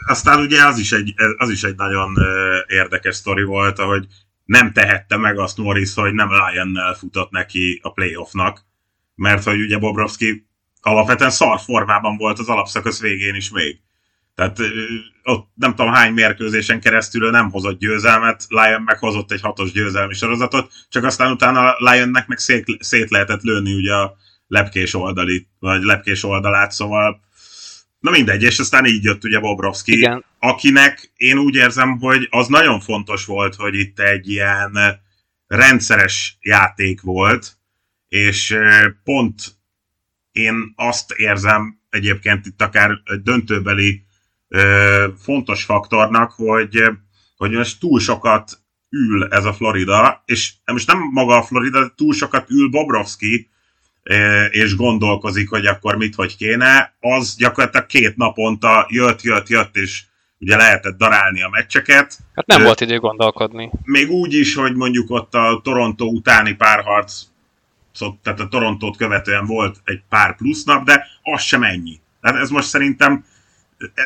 [0.07, 2.17] aztán ugye az is egy, az is egy nagyon
[2.67, 4.07] érdekes sztori volt, ahogy
[4.45, 8.65] nem tehette meg azt Morris, hogy nem Lion-nel futott neki a playoffnak,
[9.15, 10.48] mert hogy ugye Bobrovski
[10.81, 13.81] alapvetően szar formában volt az alapszakasz végén is még.
[14.35, 14.59] Tehát
[15.23, 20.73] ott nem tudom hány mérkőzésen keresztül nem hozott győzelmet, Lion meghozott egy hatos győzelmi sorozatot,
[20.89, 24.17] csak aztán utána Lionnek meg szét, szét lehetett lőni ugye a
[24.47, 27.21] lepkés oldali, vagy lepkés oldalát, szóval
[27.99, 30.25] Na mindegy, és aztán így jött ugye Bobrovski, Igen.
[30.39, 34.79] akinek én úgy érzem, hogy az nagyon fontos volt, hogy itt egy ilyen
[35.47, 37.57] rendszeres játék volt,
[38.09, 38.59] és
[39.05, 39.58] pont
[40.39, 42.91] én azt érzem egyébként itt akár
[43.23, 44.03] döntőbeli
[45.19, 46.83] fontos faktornak, hogy,
[47.37, 48.59] hogy most túl sokat
[48.91, 53.51] ül ez a Florida, és most nem maga a Florida, de túl sokat ül Bobrovski,
[54.51, 60.03] és gondolkozik, hogy akkor mit, hogy kéne, az gyakorlatilag két naponta jött, jött, jött, és
[60.39, 62.19] ugye lehetett darálni a meccseket.
[62.35, 63.71] Hát nem Ö, volt idő gondolkodni.
[63.83, 67.23] Még úgy is, hogy mondjuk ott a Toronto utáni párharc,
[67.93, 72.01] szóval, tehát a Torontót követően volt egy pár plusz nap, de az sem ennyi.
[72.21, 73.25] Tehát ez most szerintem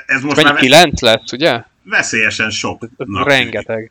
[0.06, 0.54] ez most már...
[0.54, 1.62] Kilenc lesz, ugye?
[1.82, 2.88] Veszélyesen sok.
[3.24, 3.90] Rengeteg.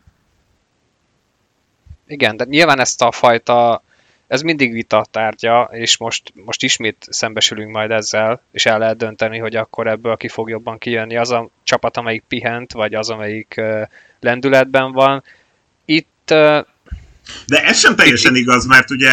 [2.07, 3.83] Igen, de nyilván ezt a fajta
[4.31, 9.37] ez mindig vita tárgya, és most, most ismét szembesülünk majd ezzel, és el lehet dönteni,
[9.37, 11.17] hogy akkor ebből ki fog jobban kijönni.
[11.17, 13.81] Az a csapat, amelyik pihent, vagy az, amelyik uh,
[14.19, 15.23] lendületben van.
[15.85, 16.29] Itt...
[16.31, 16.65] Uh,
[17.47, 19.09] De ez sem teljesen itt, igaz, mert ugye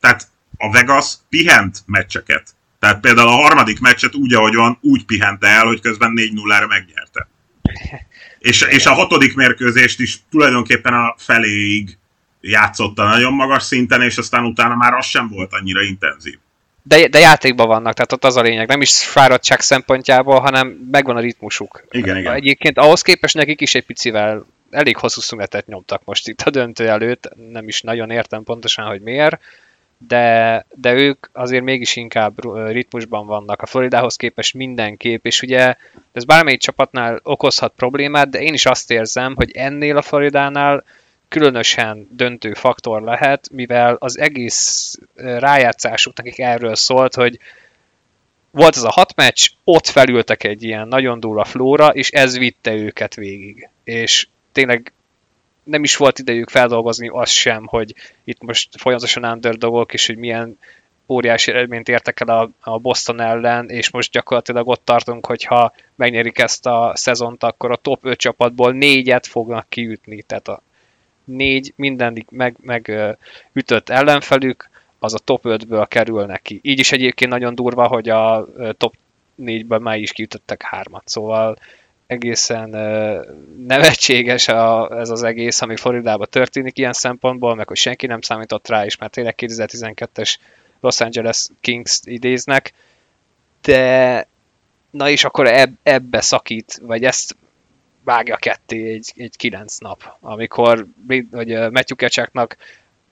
[0.00, 2.54] tehát a Vegas pihent meccseket.
[2.78, 7.28] Tehát például a harmadik meccset úgy, ahogy van, úgy pihente el, hogy közben 4-0-ra megnyerte.
[8.38, 11.98] És, és a hatodik mérkőzést is tulajdonképpen a feléig
[12.40, 16.38] játszotta nagyon magas szinten, és aztán utána már az sem volt annyira intenzív.
[16.82, 21.16] De, de játékban vannak, tehát ott az a lényeg, nem is fáradtság szempontjából, hanem megvan
[21.16, 21.84] a ritmusuk.
[21.90, 22.32] Igen, igen.
[22.32, 26.88] Egyébként ahhoz képest nekik is egy picivel elég hosszú szünetet nyomtak most itt a döntő
[26.88, 29.40] előtt, nem is nagyon értem pontosan, hogy miért,
[30.06, 33.62] de, de ők azért mégis inkább ritmusban vannak.
[33.62, 35.74] A Floridához képest mindenképp, és ugye
[36.12, 40.84] ez bármelyik csapatnál okozhat problémát, de én is azt érzem, hogy ennél a Floridánál
[41.28, 47.38] különösen döntő faktor lehet, mivel az egész rájátszásuk nekik erről szólt, hogy
[48.50, 52.74] volt ez a hat meccs, ott felültek egy ilyen nagyon durva flóra, és ez vitte
[52.74, 53.68] őket végig.
[53.84, 54.92] És tényleg
[55.62, 57.94] nem is volt idejük feldolgozni azt sem, hogy
[58.24, 60.58] itt most folyamatosan underdogok, és hogy milyen
[61.08, 65.72] óriási eredményt értek el a, a Boston ellen, és most gyakorlatilag ott tartunk, hogy ha
[65.94, 70.62] megnyerik ezt a szezont, akkor a top 5 csapatból négyet fognak kiütni, tehát a
[71.24, 72.92] négy mindenik meg, meg
[73.52, 76.60] ütött ellenfelük, az a top 5-ből kerül neki.
[76.62, 78.46] Így is egyébként nagyon durva, hogy a
[78.76, 78.94] top
[79.42, 81.58] 4-ből már is kiütöttek hármat, szóval
[82.12, 82.68] egészen
[83.66, 88.68] nevetséges a, ez az egész, ami Floridában történik ilyen szempontból, meg hogy senki nem számított
[88.68, 90.36] rá is, mert tényleg 2012-es
[90.80, 92.72] Los Angeles Kings idéznek,
[93.62, 94.26] de
[94.90, 97.36] na és akkor eb, ebbe szakít, vagy ezt
[98.04, 100.86] vágja ketté egy, egy kilenc nap, amikor
[101.30, 102.56] hogy Matthew Kecseknak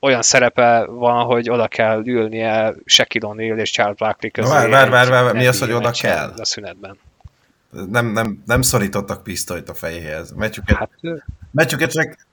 [0.00, 4.50] olyan szerepe van, hogy oda kell ülnie Shaquille O'Neal és Charles Barkley közé.
[4.50, 6.32] Vár, vár, vár, vár, mi az, hogy oda kell?
[6.36, 6.98] A szünetben.
[7.70, 10.32] Nem, nem, nem szorítottak pisztolyt a fejéhez.
[10.32, 10.90] Matthew, hát,
[11.50, 12.28] Matthew Kecek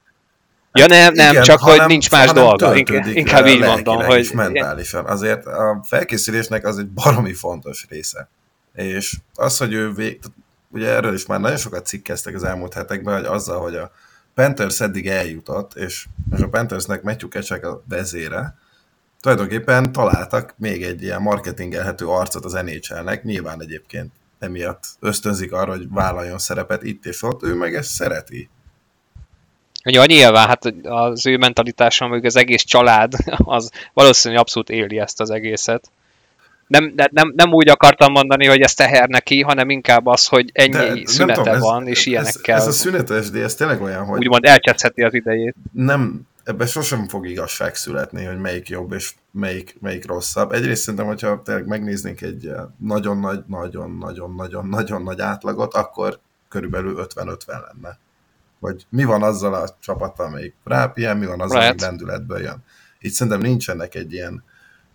[0.77, 2.75] Ja nem, nem, Igen, csak hanem, hogy nincs más dolga.
[2.75, 4.29] Inkább, így mondom, hogy...
[4.33, 5.05] mentálisan.
[5.05, 8.29] Azért a felkészülésnek az egy baromi fontos része.
[8.73, 10.19] És az, hogy ő vég...
[10.69, 13.91] Ugye erről is már nagyon sokat cikkeztek az elmúlt hetekben, hogy azzal, hogy a
[14.33, 18.57] Panthers eddig eljutott, és, és a Panthersnek Matthew Kecsek a vezére,
[19.21, 25.89] tulajdonképpen találtak még egy ilyen marketingelhető arcot az NHL-nek, nyilván egyébként emiatt ösztönzik arra, hogy
[25.89, 28.49] vállaljon szerepet itt és ott, ő meg ezt szereti.
[29.83, 35.21] Ja, nyilván, hát az ő mentalitása, meg az egész család, az valószínűleg abszolút éli ezt
[35.21, 35.91] az egészet.
[36.67, 40.71] Nem, nem, nem úgy akartam mondani, hogy ez teher neki, hanem inkább az, hogy ennyi
[40.71, 42.55] de, szünete tudom, van, ez, és ilyenekkel.
[42.55, 44.19] Ez, ez a szünetes, de ez tényleg olyan, hogy...
[44.19, 45.55] Úgymond elcseszheti az idejét.
[45.71, 50.51] Nem, ebben sosem fog igazság születni, hogy melyik jobb és melyik, melyik rosszabb.
[50.51, 56.19] Egyrészt szerintem, hogyha tényleg megnéznénk egy nagyon nagy, nagyon, nagyon, nagyon, nagyon nagy átlagot, akkor
[56.47, 57.97] körülbelül 50-50 lenne
[58.59, 62.63] vagy mi van azzal a csapattal, amelyik rápien, mi van azzal, amelyik lendületből jön.
[62.99, 64.43] Itt szerintem nincsenek egy ilyen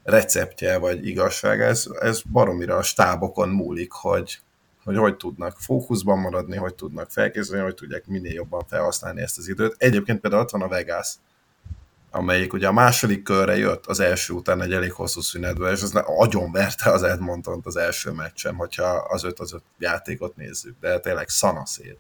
[0.03, 4.41] receptje vagy igazság, ez, ez baromira a stábokon múlik, hogy,
[4.85, 9.49] hogy hogy tudnak fókuszban maradni, hogy tudnak felkészülni, hogy tudják minél jobban felhasználni ezt az
[9.49, 9.75] időt.
[9.79, 11.15] Egyébként például ott van a Vegas,
[12.13, 15.95] amelyik ugye a második körre jött az első után egy elég hosszú szünetből, és az
[15.95, 21.01] agyon verte az edmonton az első meccsen, hogyha az öt az öt játékot nézzük, de
[21.01, 21.99] tényleg szanaszét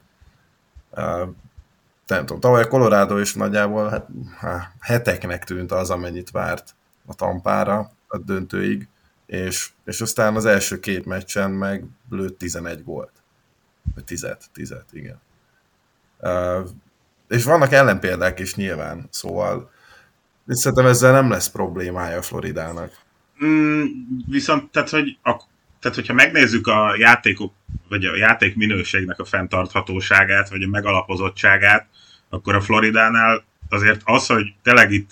[2.07, 4.07] nem tudom, tavaly a Colorado is nagyjából hát,
[4.39, 6.75] hát, heteknek tűnt az, amennyit várt
[7.07, 8.89] a tampára a döntőig,
[9.27, 13.13] és, és aztán az első két meccsen meg lőtt 11 volt.
[13.95, 15.21] Vagy 10 10 igen.
[16.19, 16.69] Uh,
[17.29, 19.71] és vannak ellenpéldák is nyilván, szóval
[20.47, 22.93] szerintem ezzel nem lesz problémája Floridának.
[23.45, 23.85] Mm,
[24.27, 25.43] viszont, tehát, hogy a,
[25.81, 27.53] tehát, hogyha megnézzük a játékok,
[27.89, 31.87] vagy a játék minőségnek a fenntarthatóságát, vagy a megalapozottságát,
[32.29, 35.11] akkor a Floridánál azért az, hogy tényleg itt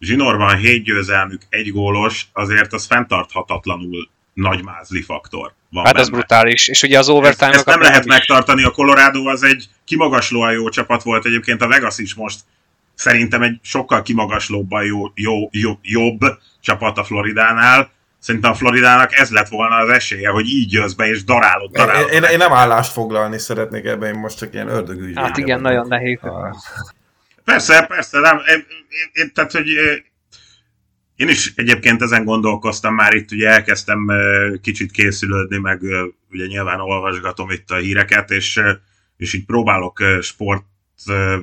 [0.00, 5.52] zsinórban hét győzelmük, egy gólos, azért az fenntarthatatlanul nagy mázli faktor.
[5.70, 6.04] Van hát benne.
[6.04, 8.10] ez brutális, és ugye az overtime ezt, ezt nem lehet is...
[8.10, 12.40] megtartani, a Colorado az egy kimagaslóan jó csapat volt, egyébként a Vegas is most
[13.02, 16.20] szerintem egy sokkal kimagaslóbban jó, jó, jó, jobb
[16.60, 21.06] csapat a Floridánál, Szerintem a Floridának ez lett volna az esélye, hogy így jössz be,
[21.06, 22.12] és darálod, darálod.
[22.12, 25.12] Én, én, én nem állást foglalni szeretnék ebben, én most csak ilyen ördögügy.
[25.14, 26.18] Hát igen, nagyon nehéz.
[26.20, 26.54] Ah.
[27.44, 28.36] Persze, persze, nem.
[28.36, 29.68] Én, én, én, tehát, hogy
[31.16, 34.10] én is egyébként ezen gondolkoztam, már itt ugye elkezdtem
[34.62, 35.80] kicsit készülődni, meg
[36.30, 38.60] ugye nyilván olvasgatom itt a híreket, és,
[39.16, 40.64] és így próbálok sport,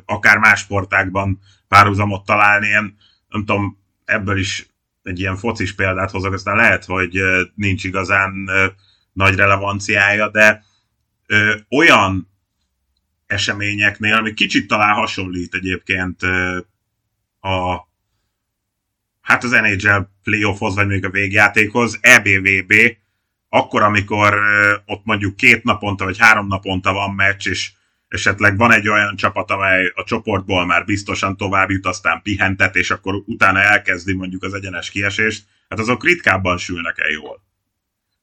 [0.06, 2.68] akár más sportákban párhuzamot találni.
[2.68, 2.98] Én
[3.28, 4.68] nem tudom, ebből is
[5.04, 7.22] egy ilyen focis példát hozok, aztán lehet, hogy
[7.56, 8.50] nincs igazán
[9.14, 10.64] nagy relevanciája, de
[11.70, 12.30] olyan
[13.28, 16.22] eseményeknél, ami kicsit talán hasonlít egyébként
[17.42, 17.88] a
[19.22, 22.74] hát az NHL playoffhoz, vagy még a végjátékhoz, EBVB,
[23.50, 24.40] akkor, amikor
[24.86, 27.72] ott mondjuk két naponta, vagy három naponta van meccs, és
[28.10, 32.92] esetleg van egy olyan csapat, amely a csoportból már biztosan tovább jut, aztán pihentet, és
[32.92, 37.42] akkor utána elkezdi mondjuk az egyenes kiesést, hát azok ritkábban sülnek el jól.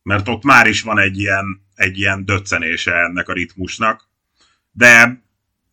[0.02, 4.08] Mert ott már is van egy ilyen, egy ilyen döccenése ennek a ritmusnak,
[4.72, 5.22] de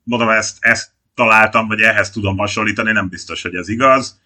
[0.04, 4.22] mondom, ezt, ezt találtam, vagy ehhez tudom hasonlítani, nem biztos, hogy ez igaz.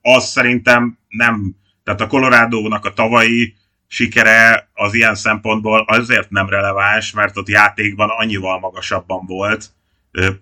[0.00, 3.56] Az szerintem nem, tehát a Colorado-nak a tavalyi
[3.86, 9.66] sikere az ilyen szempontból azért nem releváns, mert ott játékban annyival magasabban volt,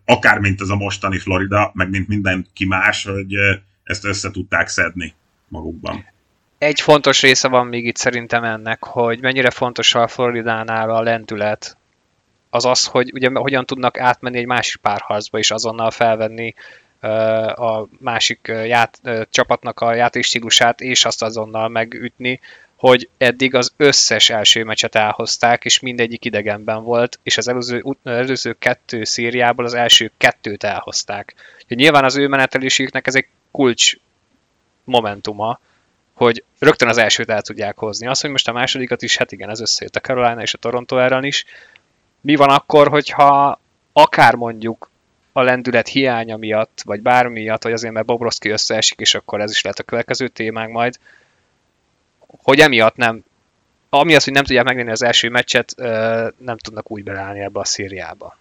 [0.04, 3.34] akár mint ez a mostani Florida, meg mint mindenki más, hogy
[3.84, 5.14] ezt össze tudták szedni
[5.48, 6.04] magukban.
[6.58, 11.76] egy fontos része van még itt szerintem ennek, hogy mennyire fontos a Floridánál a lendület.
[12.50, 16.54] Az az, hogy ugye hogyan tudnak átmenni egy másik párharcba és azonnal felvenni
[17.54, 22.40] a másik ját, csapatnak a játékstílusát, és azt azonnal megütni,
[22.82, 28.52] hogy eddig az összes első meccset elhozták, és mindegyik idegenben volt, és az előző, előző
[28.58, 31.34] kettő szériából az első kettőt elhozták.
[31.62, 33.96] Úgyhogy nyilván az ő menetelésüknek ez egy kulcs
[34.84, 35.60] momentuma,
[36.12, 38.06] hogy rögtön az elsőt el tudják hozni.
[38.06, 40.98] Az, hogy most a másodikat is, hát igen, ez összejött a Carolina és a Toronto
[40.98, 41.44] ellen is.
[42.20, 43.60] Mi van akkor, hogyha
[43.92, 44.90] akár mondjuk
[45.32, 49.50] a lendület hiánya miatt, vagy bármi miatt, vagy azért, mert Bobrovski összeesik, és akkor ez
[49.50, 50.98] is lehet a következő témánk majd,
[52.42, 53.24] hogy emiatt nem,
[53.88, 55.74] ami az, hogy nem tudják megnézni az első meccset,
[56.38, 58.36] nem tudnak úgy beleállni ebbe a szériába.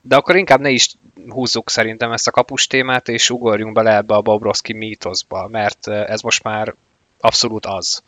[0.00, 0.94] De akkor inkább ne is
[1.28, 6.20] húzzuk szerintem ezt a kapus témát, és ugorjunk bele ebbe a Bobrovski mítoszba, mert ez
[6.20, 6.74] most már
[7.20, 8.02] abszolút az.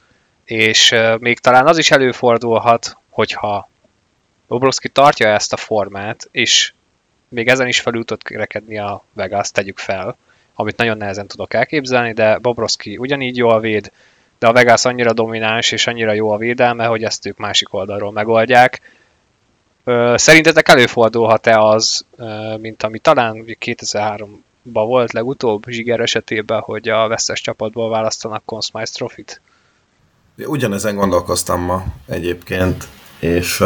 [0.44, 3.68] És még talán az is előfordulhat, hogyha
[4.46, 6.72] Bobrovski tartja ezt a formát, és
[7.28, 10.16] még ezen is felültott kerekedni a Vegas, tegyük fel,
[10.54, 13.92] amit nagyon nehezen tudok elképzelni, de Bobrovski ugyanígy jól véd,
[14.38, 18.12] de a Vegas annyira domináns és annyira jó a védelme, hogy ezt ők másik oldalról
[18.12, 18.80] megoldják.
[20.14, 22.04] Szerintetek előfordulhat-e az,
[22.60, 24.26] mint ami talán 2003-ban
[24.62, 29.40] volt legutóbb Zsiger esetében, hogy a vesztes csapatból választanak Conn Smythe Trophy-t?
[30.36, 33.62] Ugyanezen gondolkoztam ma egyébként, és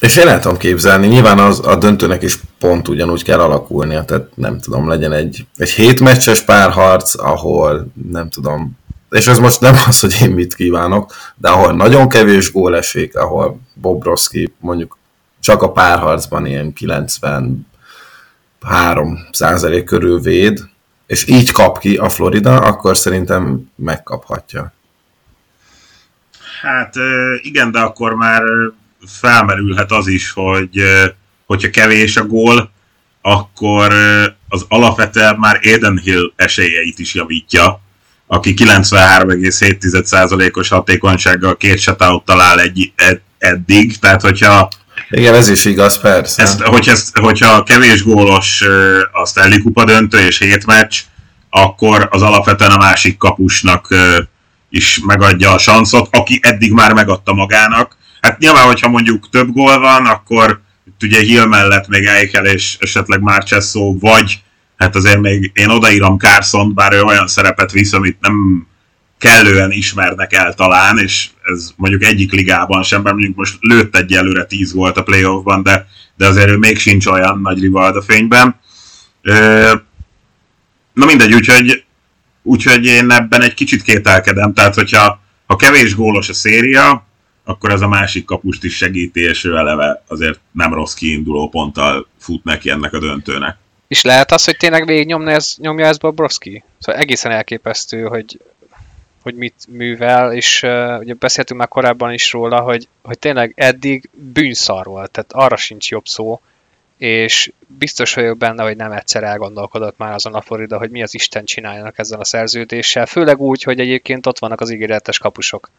[0.00, 4.28] és én el tudom képzelni, nyilván az, a döntőnek is pont ugyanúgy kell alakulnia, tehát
[4.34, 8.78] nem tudom, legyen egy, egy hétmeccses párharc, ahol nem tudom,
[9.10, 13.16] és ez most nem az, hogy én mit kívánok, de ahol nagyon kevés gól esik,
[13.16, 14.98] ahol Bobrovski mondjuk
[15.40, 17.66] csak a párharcban ilyen 93
[19.30, 20.68] százalék körül véd,
[21.06, 24.72] és így kap ki a Florida, akkor szerintem megkaphatja.
[26.62, 26.94] Hát
[27.42, 28.42] igen, de akkor már
[29.06, 30.82] felmerülhet az is, hogy
[31.46, 32.70] hogyha kevés a gól,
[33.22, 33.92] akkor
[34.48, 37.80] az alapvetően már Eden Hill esélyeit is javítja,
[38.26, 44.68] aki 93,7%-os hatékonysággal két shutout talál egy, ed, eddig, tehát hogyha
[45.10, 46.42] igen, ez is igaz, persze.
[46.42, 48.62] Ezt, hogy ezt, hogyha kevés gólos
[49.12, 50.96] a Stanley Kupa döntő és hét meccs,
[51.50, 53.94] akkor az alapvetően a másik kapusnak
[54.70, 57.96] is megadja a sanszot, aki eddig már megadta magának,
[58.26, 60.60] Hát nyilván, hogyha mondjuk több gól van, akkor
[61.00, 64.42] ugye Hill mellett még Eichel és esetleg Marchesso, vagy
[64.76, 68.66] hát azért még én odaírom carson bár ő olyan szerepet visz, amit nem
[69.18, 74.12] kellően ismernek el talán, és ez mondjuk egyik ligában sem, mert mondjuk most lőtt egy
[74.12, 78.60] előre 10 volt a playoffban, de, de azért ő még sincs olyan nagy rivalda fényben.
[80.92, 81.84] Na mindegy, úgyhogy,
[82.42, 87.06] úgyhogy én ebben egy kicsit kételkedem, tehát hogyha ha kevés gólos a széria,
[87.44, 92.08] akkor ez a másik kapust is segíti, és ő eleve azért nem rossz kiinduló ponttal
[92.18, 93.56] fut neki ennek a döntőnek.
[93.88, 96.64] És lehet az, hogy tényleg végig nyomja ez, nyomja ez Bobrovski?
[96.78, 98.40] Szóval egészen elképesztő, hogy,
[99.22, 104.08] hogy mit művel, és uh, ugye beszéltünk már korábban is róla, hogy, hogy tényleg eddig
[104.12, 106.40] bűnszar volt, tehát arra sincs jobb szó,
[106.96, 111.14] és biztos vagyok benne, hogy nem egyszer elgondolkodott már azon a Florida, hogy mi az
[111.14, 115.70] Isten csináljanak ezzel a szerződéssel, főleg úgy, hogy egyébként ott vannak az ígéretes kapusok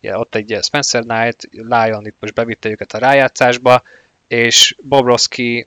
[0.00, 3.82] ugye ott egy Spencer Knight, Lion itt most bevitte őket a rájátszásba,
[4.26, 5.66] és Bobrovski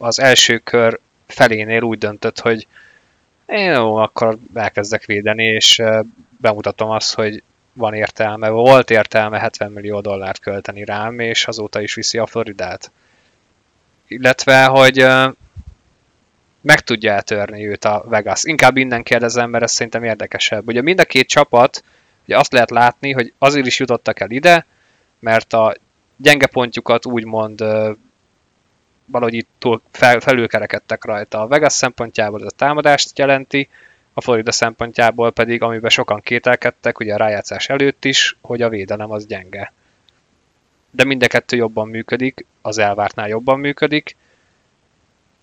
[0.00, 2.66] az első kör felénél úgy döntött, hogy
[3.46, 5.82] én jó, akkor elkezdek védeni, és
[6.40, 7.42] bemutatom azt, hogy
[7.72, 12.90] van értelme, volt értelme 70 millió dollárt költeni rám, és azóta is viszi a Floridát.
[14.06, 15.06] Illetve, hogy
[16.60, 18.44] meg tudja eltörni őt a Vegas.
[18.44, 20.68] Inkább innen kérdezem, mert ez szerintem érdekesebb.
[20.68, 21.82] Ugye mind a két csapat
[22.30, 24.66] Ugye azt lehet látni, hogy azért is jutottak el ide,
[25.18, 25.74] mert a
[26.16, 27.64] gyenge pontjukat úgymond
[29.10, 31.40] valahogy itt túl fel, felülkerekedtek rajta.
[31.40, 33.68] A Vegas szempontjából ez a támadást jelenti,
[34.12, 39.10] a Florida szempontjából pedig, amiben sokan kételkedtek, ugye a rájátszás előtt is, hogy a védelem
[39.10, 39.72] az gyenge.
[40.90, 44.16] De mind a kettő jobban működik, az elvártnál jobban működik.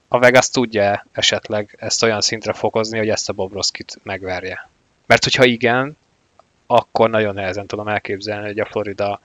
[0.07, 4.69] A Vegas tudja esetleg ezt olyan szintre fokozni, hogy ezt a Bobrovskit megverje.
[5.05, 5.97] Mert hogyha igen,
[6.65, 9.21] akkor nagyon nehezen tudom elképzelni, hogy a Florida,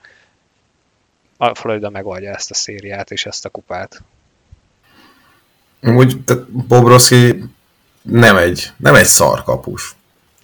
[1.37, 4.01] a Florida megoldja ezt a szériát és ezt a kupát.
[5.83, 6.17] Úgy,
[6.67, 7.43] Bobrovski
[8.01, 9.95] nem egy, nem egy szarkapus.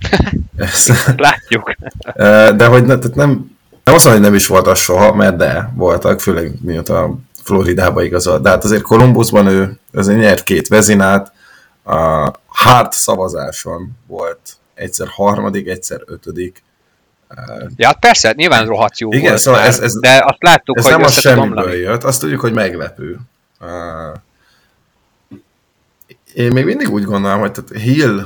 [1.17, 1.73] Látjuk.
[2.59, 5.35] de hogy ne, tehát nem, nem azt mondom, hogy nem is volt az soha, mert
[5.35, 8.41] de voltak, főleg mióta Floridába igazolt.
[8.41, 11.31] De hát azért Kolumbuszban ő azért nyert két vezinát,
[11.83, 14.39] a hard szavazáson volt
[14.73, 16.63] egyszer harmadik, egyszer ötödik.
[17.75, 20.83] Ja, hát persze, nyilván rohadt jó Igen, volt szóval ez- ez- de azt láttuk, Ez
[20.83, 23.19] hogy nem a semmiből jött, azt tudjuk, hogy meglepő.
[26.39, 28.25] Én még mindig úgy gondolom, hogy tehát Hill,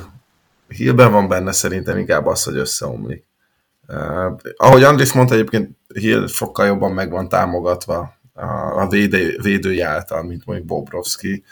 [0.67, 3.25] Hillben van benne szerintem inkább az, hogy összeomlik.
[3.87, 8.45] Uh, ahogy Andris mondta, egyébként Hill sokkal jobban meg van támogatva a,
[8.81, 11.43] a védő, védői által, mint mondjuk Bobrovski.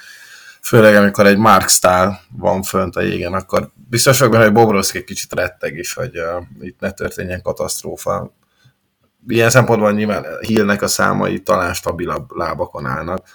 [0.61, 5.03] Főleg amikor egy Mark Stahl van fönt a jégen, akkor biztos vagyok benne, hogy Bobrovski
[5.03, 8.33] kicsit retteg is, hogy uh, itt ne történjen katasztrófa.
[9.27, 13.25] Ilyen szempontból nyilván Hillnek a számai talán stabilabb lábakon állnak.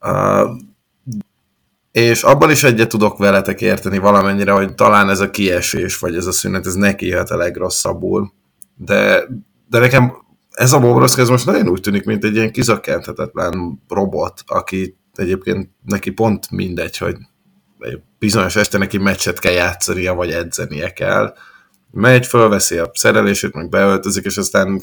[0.00, 0.70] Uh,
[1.92, 6.26] és abban is egyet tudok veletek érteni valamennyire, hogy talán ez a kiesés, vagy ez
[6.26, 8.32] a szünet, ez neki jöhet a legrosszabbul.
[8.76, 9.24] De,
[9.68, 10.12] de nekem
[10.50, 15.70] ez a Bobrovszki, ez most nagyon úgy tűnik, mint egy ilyen kizökkenthetetlen robot, aki egyébként
[15.84, 17.16] neki pont mindegy, hogy
[18.18, 21.34] bizonyos este neki meccset kell játszania, vagy edzenie kell.
[21.90, 24.82] Megy, fölveszi a szerelését, meg beöltözik, és aztán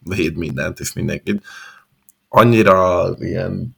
[0.00, 1.42] véd mindent és mindenkit.
[2.28, 3.76] Annyira ilyen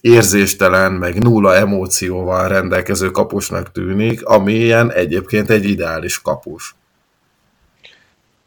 [0.00, 6.74] érzéstelen, meg nulla emócióval rendelkező kapusnak tűnik, ami ilyen egyébként egy ideális kapus.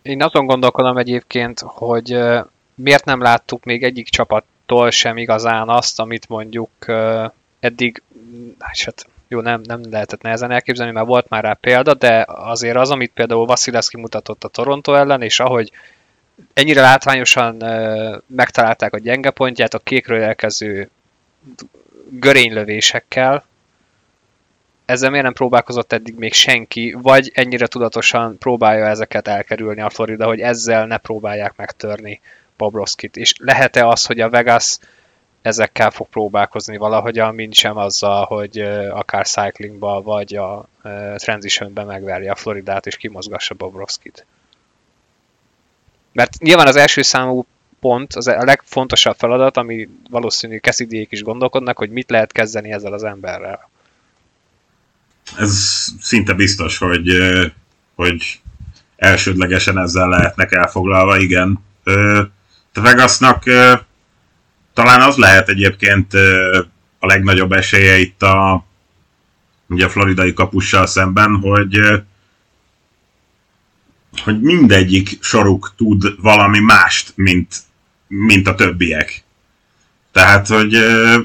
[0.01, 2.19] Én azon gondolkodom egyébként, hogy
[2.75, 6.69] miért nem láttuk még egyik csapattól sem igazán azt, amit mondjuk
[7.59, 12.25] eddig, mm, hát jó, nem, nem lehetett nehezen elképzelni, mert volt már rá példa, de
[12.27, 15.71] azért az, amit például Vasilevski mutatott a Toronto ellen, és ahogy
[16.53, 17.63] ennyire látványosan
[18.27, 20.89] megtalálták a gyenge pontját a kékről elkező
[22.09, 23.45] görénylövésekkel,
[24.85, 30.25] ezzel miért nem próbálkozott eddig még senki, vagy ennyire tudatosan próbálja ezeket elkerülni a Florida,
[30.25, 32.21] hogy ezzel ne próbálják megtörni
[32.57, 33.17] Bobrovskit.
[33.17, 34.77] És lehet-e az, hogy a Vegas
[35.41, 42.31] ezekkel fog próbálkozni valahogyan, mint sem azzal, hogy akár cyclingba, vagy a ö, transitionben megverje
[42.31, 44.25] a Floridát, és kimozgassa Bobrovskit?
[46.11, 47.45] Mert nyilván az első számú
[47.83, 52.93] pont, az a legfontosabb feladat, ami valószínű Cassidyék is gondolkodnak, hogy mit lehet kezdeni ezzel
[52.93, 53.69] az emberrel.
[55.37, 57.09] Ez szinte biztos, hogy,
[57.95, 58.39] hogy
[58.95, 61.59] elsődlegesen ezzel lehetnek elfoglalva, igen.
[62.73, 63.43] Vegasnak
[64.73, 66.13] talán az lehet egyébként
[66.99, 68.65] a legnagyobb esélye itt a,
[69.69, 71.79] ugye a floridai kapussal szemben, hogy
[74.23, 77.55] hogy mindegyik soruk tud valami mást, mint,
[78.13, 79.23] mint a többiek.
[80.11, 81.19] Tehát, hogy ö,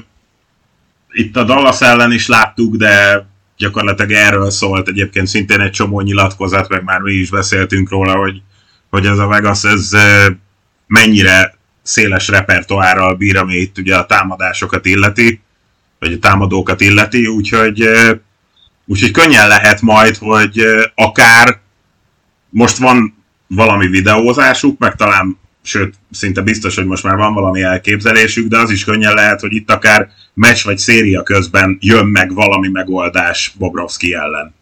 [1.11, 3.25] itt a Dallas ellen is láttuk, de
[3.57, 8.41] gyakorlatilag erről szólt egyébként szintén egy csomó nyilatkozat, meg már mi is beszéltünk róla, hogy,
[8.89, 10.29] hogy ez a Vegas ez ö,
[10.87, 15.41] mennyire széles repertoárral bír, ami itt ugye a támadásokat illeti,
[15.99, 18.13] vagy a támadókat illeti, úgyhogy, ö,
[18.85, 21.59] úgyhogy könnyen lehet majd, hogy ö, akár
[22.49, 23.17] most van
[23.47, 28.69] valami videózásuk, meg talán, sőt, szinte biztos, hogy most már van valami elképzelésük, de az
[28.69, 34.13] is könnyen lehet, hogy itt akár meccs vagy széria közben jön meg valami megoldás Bobrovski
[34.13, 34.57] ellen.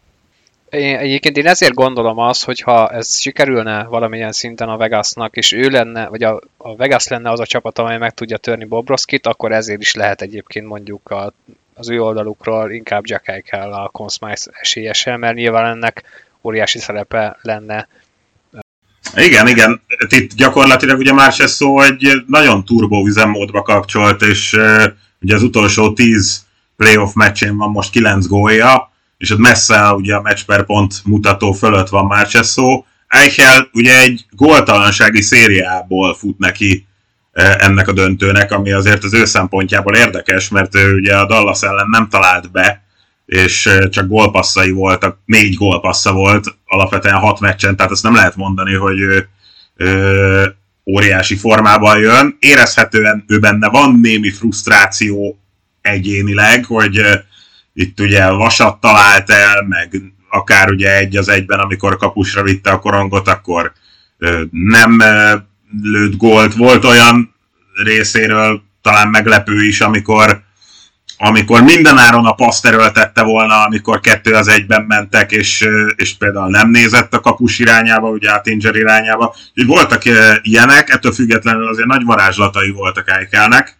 [0.69, 5.51] Én, egyébként én ezért gondolom azt, hogy ha ez sikerülne valamilyen szinten a Vegasnak, és
[5.51, 9.27] ő lenne, vagy a, a Vegas lenne az a csapat, amely meg tudja törni Bobrovskit,
[9.27, 11.33] akkor ezért is lehet egyébként mondjuk a,
[11.73, 16.03] az ő oldalukról inkább Jack Eichel a Conn Smythe esélyese, mert nyilván ennek
[16.41, 17.87] óriási szerepe lenne.
[19.15, 19.81] Igen, igen.
[20.09, 24.83] Itt gyakorlatilag ugye már se szó, hogy nagyon turbo üzemmódba kapcsolt, és uh,
[25.21, 26.45] ugye az utolsó 10
[26.77, 31.51] playoff meccsén van most 9 gólja, és ott messze ugye a match per pont mutató
[31.51, 32.85] fölött van már se szó.
[33.07, 36.87] Eichel ugye egy góltalansági szériából fut neki
[37.37, 41.87] ennek a döntőnek, ami azért az ő szempontjából érdekes, mert ő ugye a Dallas ellen
[41.89, 42.86] nem talált be,
[43.27, 48.73] és csak gólpasszai voltak, négy gólpassza volt alapvetően hat meccsen, tehát azt nem lehet mondani,
[48.73, 49.29] hogy ő,
[49.75, 50.55] ő
[50.85, 52.37] óriási formában jön.
[52.39, 55.39] Érezhetően ő benne van némi frusztráció
[55.81, 57.01] egyénileg, hogy
[57.73, 62.79] itt ugye vasat talált el, meg akár ugye egy az egyben, amikor kapusra vitte a
[62.79, 63.71] korongot, akkor
[64.51, 65.03] nem
[65.81, 66.53] lőtt gólt.
[66.55, 67.35] Volt olyan
[67.83, 70.45] részéről talán meglepő is, amikor
[71.17, 76.69] amikor mindenáron a paszt erőltette volna, amikor kettő az egyben mentek, és, és például nem
[76.69, 79.35] nézett a kapus irányába, ugye Attinger irányába.
[79.49, 80.01] Úgyhogy voltak
[80.41, 83.77] ilyenek, ettől függetlenül azért nagy varázslatai voltak Eikelnek.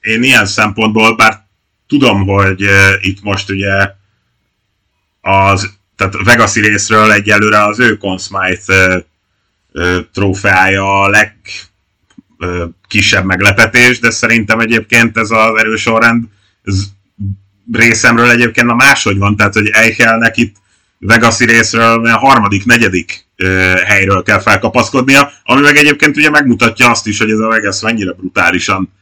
[0.00, 1.44] Én ilyen szempontból, bár
[1.86, 2.64] tudom, hogy
[3.00, 3.90] itt most ugye
[5.20, 9.04] az, tehát Vegasi részről egyelőre az ő Conn Smythe
[10.12, 11.36] trófeája a leg
[12.88, 16.24] kisebb meglepetés, de szerintem egyébként ez az erősorrend
[16.64, 16.84] ez
[17.72, 20.56] részemről egyébként a máshogy van, tehát hogy Eichelnek itt
[20.98, 23.26] Vegasi részről a harmadik, negyedik
[23.84, 28.12] helyről kell felkapaszkodnia, ami meg egyébként ugye megmutatja azt is, hogy ez a Vegas mennyire
[28.12, 28.92] brutálisan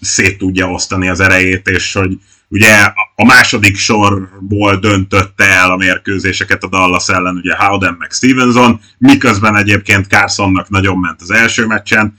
[0.00, 2.18] szét tudja osztani az erejét, és hogy
[2.48, 8.80] ugye a második sorból döntötte el a mérkőzéseket a Dallas ellen, ugye Howden meg Stevenson,
[8.98, 12.18] miközben egyébként Carsonnak nagyon ment az első meccsen,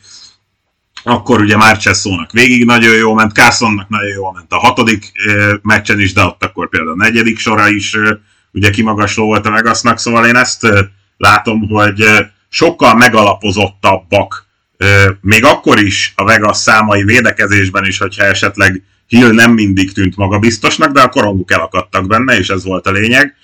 [1.04, 5.12] akkor ugye Marchessónak végig nagyon jó ment, Carsonnak nagyon jó ment a hatodik
[5.62, 7.98] meccsen is, de ott akkor például a negyedik sora is
[8.52, 10.68] ugye kimagasló volt a Vegasnak, szóval én ezt
[11.18, 12.06] látom, hogy
[12.50, 14.46] sokkal megalapozottabbak,
[15.22, 20.92] még akkor is a Vegas számai védekezésben is, hogyha esetleg Hill nem mindig tűnt magabiztosnak,
[20.92, 23.36] de a koronguk elakadtak benne, és ez volt a lényeg,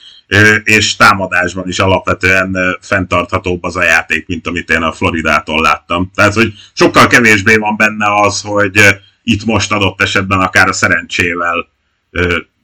[0.63, 6.11] és támadásban is alapvetően fenntarthatóbb az a játék, mint amit én a Floridától láttam.
[6.15, 8.79] Tehát, hogy sokkal kevésbé van benne az, hogy
[9.23, 11.67] itt most adott esetben akár a szerencsével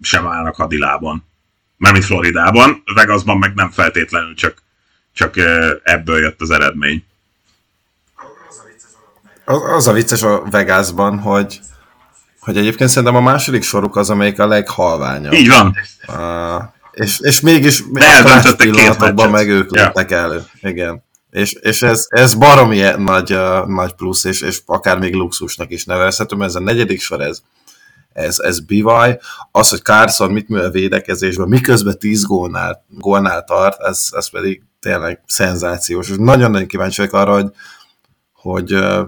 [0.02, 1.28] sem állnak hadilában.
[1.78, 4.64] Mármint Floridában, Vegasban meg nem feltétlenül csak,
[5.14, 5.36] csak
[5.84, 7.04] ebből jött az eredmény.
[9.46, 11.60] Az, az a vicces a Vegasban, hogy
[12.40, 15.34] hogy egyébként szerintem a második soruk az, amelyik a leghalványabb.
[15.34, 15.76] Így van.
[16.08, 19.84] Uh, és, és mégis a pillanatokban meg ők ja.
[19.84, 20.46] lépnek elő.
[20.62, 21.04] Igen.
[21.30, 25.86] És, és ez, ez baromi nagy, uh, nagy plusz, és, és akár még luxusnak is
[25.86, 27.42] nevezhető, ez a negyedik sor, ez,
[28.14, 29.20] ez, ez bivaj.
[29.52, 35.24] Az, hogy Carson mit művel védekezésben, miközben 10 gólnál, gólnál tart, ez, ez pedig tényleg
[35.26, 36.10] szenzációs.
[36.10, 37.52] És nagyon-nagyon kíváncsi vagyok arra, hogy,
[38.34, 39.08] hogy uh,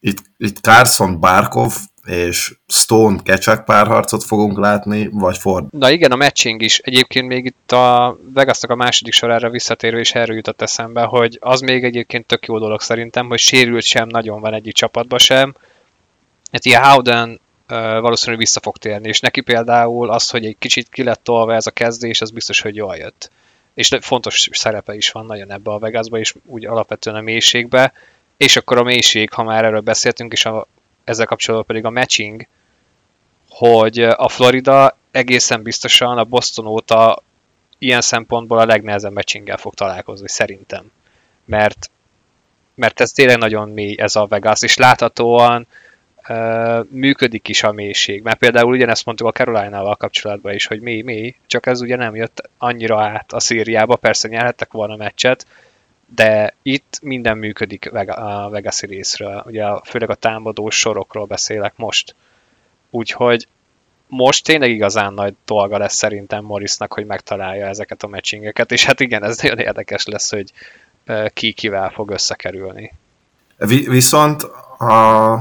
[0.00, 1.74] itt, itt Carson Barkov
[2.06, 5.64] és Stone kecsek párharcot fogunk látni, vagy Ford.
[5.70, 6.78] Na igen, a matching is.
[6.78, 11.60] Egyébként még itt a vegas a második sorára visszatérő is erről jutott eszembe, hogy az
[11.60, 15.54] még egyébként tök jó dolog szerintem, hogy sérült sem nagyon van egyik csapatban sem.
[16.52, 17.40] Hát ilyen Howden
[18.00, 21.66] valószínűleg vissza fog térni, és neki például az, hogy egy kicsit ki lett tolva ez
[21.66, 23.30] a kezdés, az biztos, hogy jól jött.
[23.74, 27.92] És fontos szerepe is van nagyon ebbe a Vegasba, és úgy alapvetően a mélységbe.
[28.36, 30.66] És akkor a mélység, ha már erről beszéltünk, és a
[31.06, 32.46] ezzel kapcsolatban pedig a matching,
[33.48, 37.22] hogy a Florida egészen biztosan a Boston óta
[37.78, 40.90] ilyen szempontból a legnehezebb matchinggel fog találkozni, szerintem.
[41.44, 41.90] Mert,
[42.74, 45.66] mert ez tényleg nagyon mély ez a Vegas, és láthatóan
[46.28, 48.22] uh, működik is a mélység.
[48.22, 52.14] Mert például ugyanezt mondtuk a Caroline-val kapcsolatban is, hogy mély, mély, csak ez ugye nem
[52.14, 55.46] jött annyira át a Szíriába, persze nyerhettek volna meccset,
[56.14, 62.14] de itt minden működik a vegas részről, ugye főleg a támadó sorokról beszélek most.
[62.90, 63.46] Úgyhogy
[64.08, 69.00] most tényleg igazán nagy dolga lesz szerintem Morrisnak, hogy megtalálja ezeket a matchingeket, és hát
[69.00, 70.52] igen, ez nagyon érdekes lesz, hogy
[71.32, 72.92] ki kivel fog összekerülni.
[73.86, 74.42] Viszont
[74.78, 75.32] a,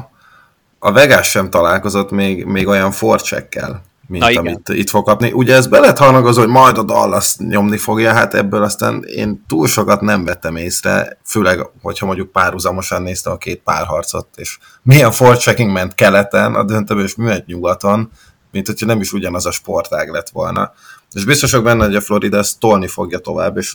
[0.80, 4.80] a Vegas sem találkozott még, még olyan forcsekkel, mint Na, amit igen.
[4.80, 5.32] itt fog kapni.
[5.32, 9.44] Ugye ez be lett hangozó, hogy majd a Dallas nyomni fogja, hát ebből aztán én
[9.48, 15.12] túl sokat nem vettem észre, főleg, hogyha mondjuk párhuzamosan néztem a két párharcot, és milyen
[15.12, 18.10] forechecking ment keleten, a döntőben, és mi ment nyugaton,
[18.52, 20.74] mint hogyha nem is ugyanaz a sportág lett volna.
[21.14, 23.74] És biztosak benne, hogy a Florida ezt tolni fogja tovább, és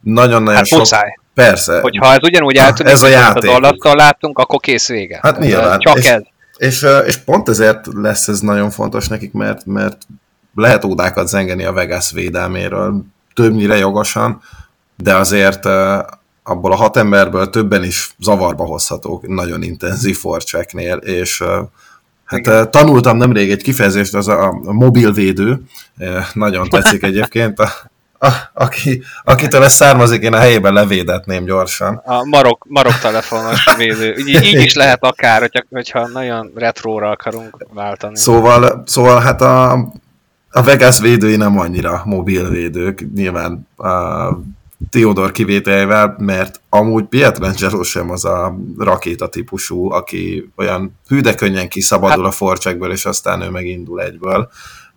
[0.00, 0.78] nagyon-nagyon hát sok...
[0.78, 1.18] Muszáj.
[1.34, 1.80] Persze.
[1.80, 3.50] Hogyha ez ugyanúgy eltűnik, ez a játék.
[3.50, 5.18] Az láttunk, akkor kész vége.
[5.22, 5.78] Hát nyilván.
[5.78, 6.22] Csak és, ez.
[6.56, 10.06] És, és pont ezért lesz ez nagyon fontos nekik, mert, mert
[10.54, 14.40] lehet ódákat zengeni a Vegas védelméről, többnyire jogosan,
[14.96, 15.66] de azért
[16.42, 21.42] abból a hat emberből többen is zavarba hozhatók nagyon intenzív forcseknél, és
[22.24, 22.70] hát Igen.
[22.70, 25.62] tanultam nemrég egy kifejezést, az a, mobilvédő,
[26.32, 27.70] nagyon tetszik egyébként, a,
[28.24, 32.02] a, aki, akitől ez származik, én a helyében levédetném gyorsan.
[32.04, 34.14] A marok, marok telefonos védő.
[34.16, 38.16] Így, így is lehet akár, hogyha, hogyha nagyon retróra akarunk váltani.
[38.16, 39.72] Szóval, szóval hát a,
[40.50, 44.28] a Vegas védői nem annyira mobil védők, nyilván a
[44.90, 52.24] Theodor kivételével, mert amúgy Pietrangelo sem az a rakéta típusú, aki olyan hűde könnyen kiszabadul
[52.24, 54.50] hát, a forcsekből, és aztán ő megindul egyből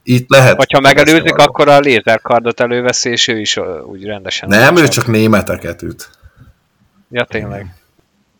[0.07, 0.55] itt lehet.
[0.55, 4.49] Hogyha megelőzik, akkor a lézerkardot előveszi, és ő is úgy rendesen.
[4.49, 6.09] Nem, ő csak németeket üt.
[7.09, 7.65] Ja, tényleg.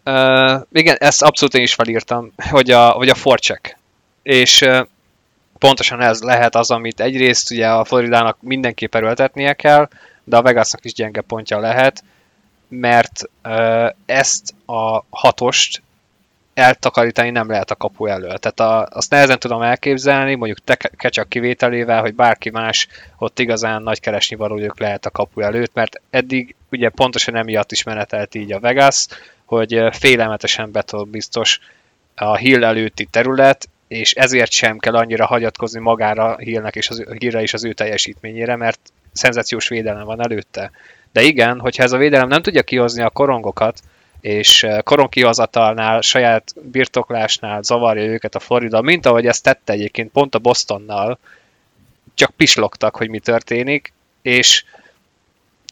[0.06, 3.78] Uh, igen, ezt abszolút én is felírtam, hogy a, hogy a forcsek.
[4.24, 4.88] És uh,
[5.58, 9.90] pontosan ez lehet az, amit egyrészt ugye a Floridának mindenképp erőltetnie kell,
[10.24, 12.04] de a Vegasnak is gyenge pontja lehet,
[12.68, 15.82] mert uh, ezt a hatost
[16.58, 18.38] eltakarítani nem lehet a kapu elől.
[18.38, 22.88] Tehát a, azt nehezen tudom elképzelni, mondjuk te Kecsak kivételével, hogy bárki más
[23.18, 27.84] ott igazán nagy keresni valójuk lehet a kapu előtt, mert eddig ugye pontosan emiatt is
[27.84, 29.08] menetelt így a Vegas,
[29.46, 31.60] hogy félelmetesen biztos
[32.16, 37.42] a Hill előtti terület, és ezért sem kell annyira hagyatkozni magára Hillnek és az, Hillre
[37.42, 38.80] és az ő teljesítményére, mert
[39.12, 40.72] szenzációs védelem van előtte.
[41.12, 43.80] De igen, hogyha ez a védelem nem tudja kihozni a korongokat,
[44.28, 50.40] és koronkihozatalnál, saját birtoklásnál zavarja őket a Florida, mint ahogy ezt tette egyébként pont a
[50.40, 51.20] Bostonnal,
[52.14, 54.64] csak pislogtak, hogy mi történik, és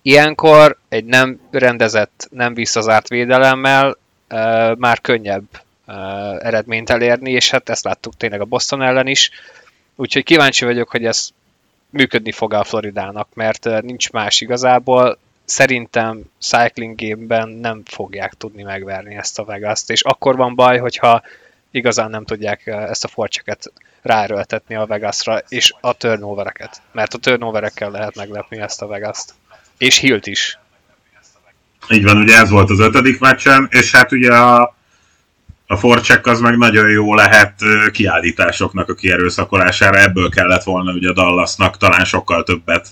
[0.01, 5.45] ilyenkor egy nem rendezett, nem visszazárt védelemmel uh, már könnyebb
[5.87, 5.95] uh,
[6.45, 9.31] eredményt elérni, és hát ezt láttuk tényleg a Boston ellen is.
[9.95, 11.29] Úgyhogy kíváncsi vagyok, hogy ez
[11.89, 15.17] működni fog a Floridának, mert nincs más igazából.
[15.45, 21.21] Szerintem cycling game-ben nem fogják tudni megverni ezt a vegas és akkor van baj, hogyha
[21.71, 23.71] igazán nem tudják ezt a forcseket
[24.05, 26.81] ráerőltetni a Vegasra, és a turnovereket.
[26.91, 29.33] Mert a turnoverekkel lehet meglepni ezt a Vegas-t.
[29.77, 30.59] És Hilt is.
[31.89, 34.75] Így van, ugye ez volt az ötödik meccsen, és hát ugye a,
[35.67, 37.53] a forcsek az meg nagyon jó lehet
[37.91, 42.87] kiállításoknak a kierőszakolására, ebből kellett volna ugye a Dallasnak talán sokkal többet,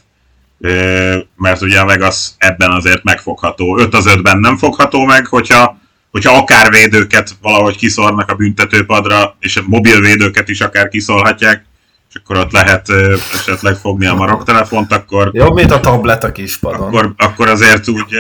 [1.36, 3.78] mert ugye a Vegas ebben azért megfogható.
[3.80, 9.58] 5 az 5-ben nem fogható meg, hogyha hogyha akár védőket valahogy kiszornak a büntetőpadra, és
[9.58, 11.66] a mobil védőket is akár kiszorhatják,
[12.10, 12.90] és akkor ott lehet
[13.34, 15.30] esetleg fogni a maroktelefont, akkor...
[15.34, 16.88] Jobb, mint a tablet a kispadon.
[16.88, 18.18] Akkor, akkor azért úgy...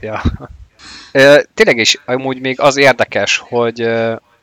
[0.00, 0.22] Ja.
[1.54, 3.88] Tényleg is amúgy még az érdekes, hogy,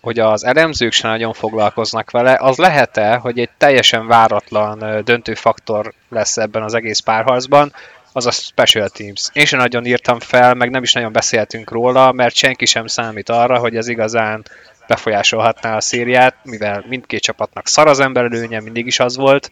[0.07, 2.37] hogy az elemzők sem nagyon foglalkoznak vele.
[2.39, 7.73] Az lehet-e, hogy egy teljesen váratlan döntőfaktor lesz ebben az egész párharcban,
[8.11, 9.29] az a Special Teams.
[9.33, 13.29] Én sem nagyon írtam fel, meg nem is nagyon beszéltünk róla, mert senki sem számít
[13.29, 14.45] arra, hogy ez igazán
[14.87, 19.51] befolyásolhatná a szériát, mivel mindkét csapatnak szar az emberelőnye, mindig is az volt.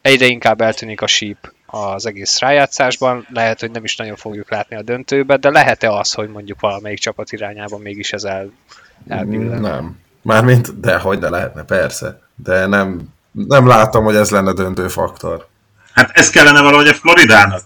[0.00, 4.76] Egyre inkább eltűnik a síp az egész rájátszásban, lehet, hogy nem is nagyon fogjuk látni
[4.76, 8.50] a döntőbe, de lehet-e az, hogy mondjuk valamelyik csapat irányában mégis ez el,
[9.08, 9.60] elbillen?
[9.60, 9.98] Nem.
[10.22, 12.20] Mármint, de hogy de lehetne, persze.
[12.34, 15.46] De nem, nem látom, hogy ez lenne döntő faktor.
[15.92, 17.62] Hát ez kellene valahogy a Floridának.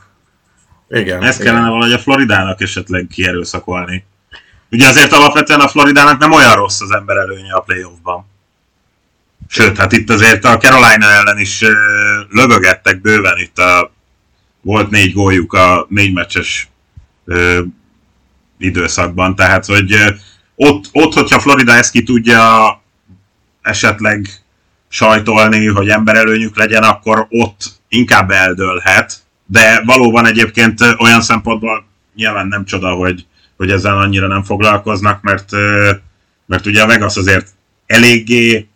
[0.89, 1.23] Igen.
[1.23, 1.37] Igen.
[1.39, 4.05] kellene valahogy a Floridának esetleg kierőszakolni.
[4.71, 8.29] Ugye azért alapvetően a Floridának nem olyan rossz az ember előnye a playoffban.
[9.49, 11.65] Sőt, hát itt azért a Carolina ellen is
[12.31, 13.93] löbögettek bőven, itt a,
[14.61, 16.69] volt négy góljuk a négy meccses
[17.25, 17.63] ö,
[18.59, 20.11] időszakban, tehát hogy ö,
[20.63, 22.83] ott, ott, hogyha Florida ezt ki tudja
[23.63, 24.29] esetleg
[24.89, 31.85] sajtolni, hogy emberelőnyük legyen, akkor ott inkább eldőlhet, de valóban egyébként olyan szempontból
[32.15, 35.51] nyilván nem csoda, hogy, hogy ezzel annyira nem foglalkoznak, mert,
[36.47, 37.49] mert ugye a Vegas azért
[37.87, 38.69] eléggé,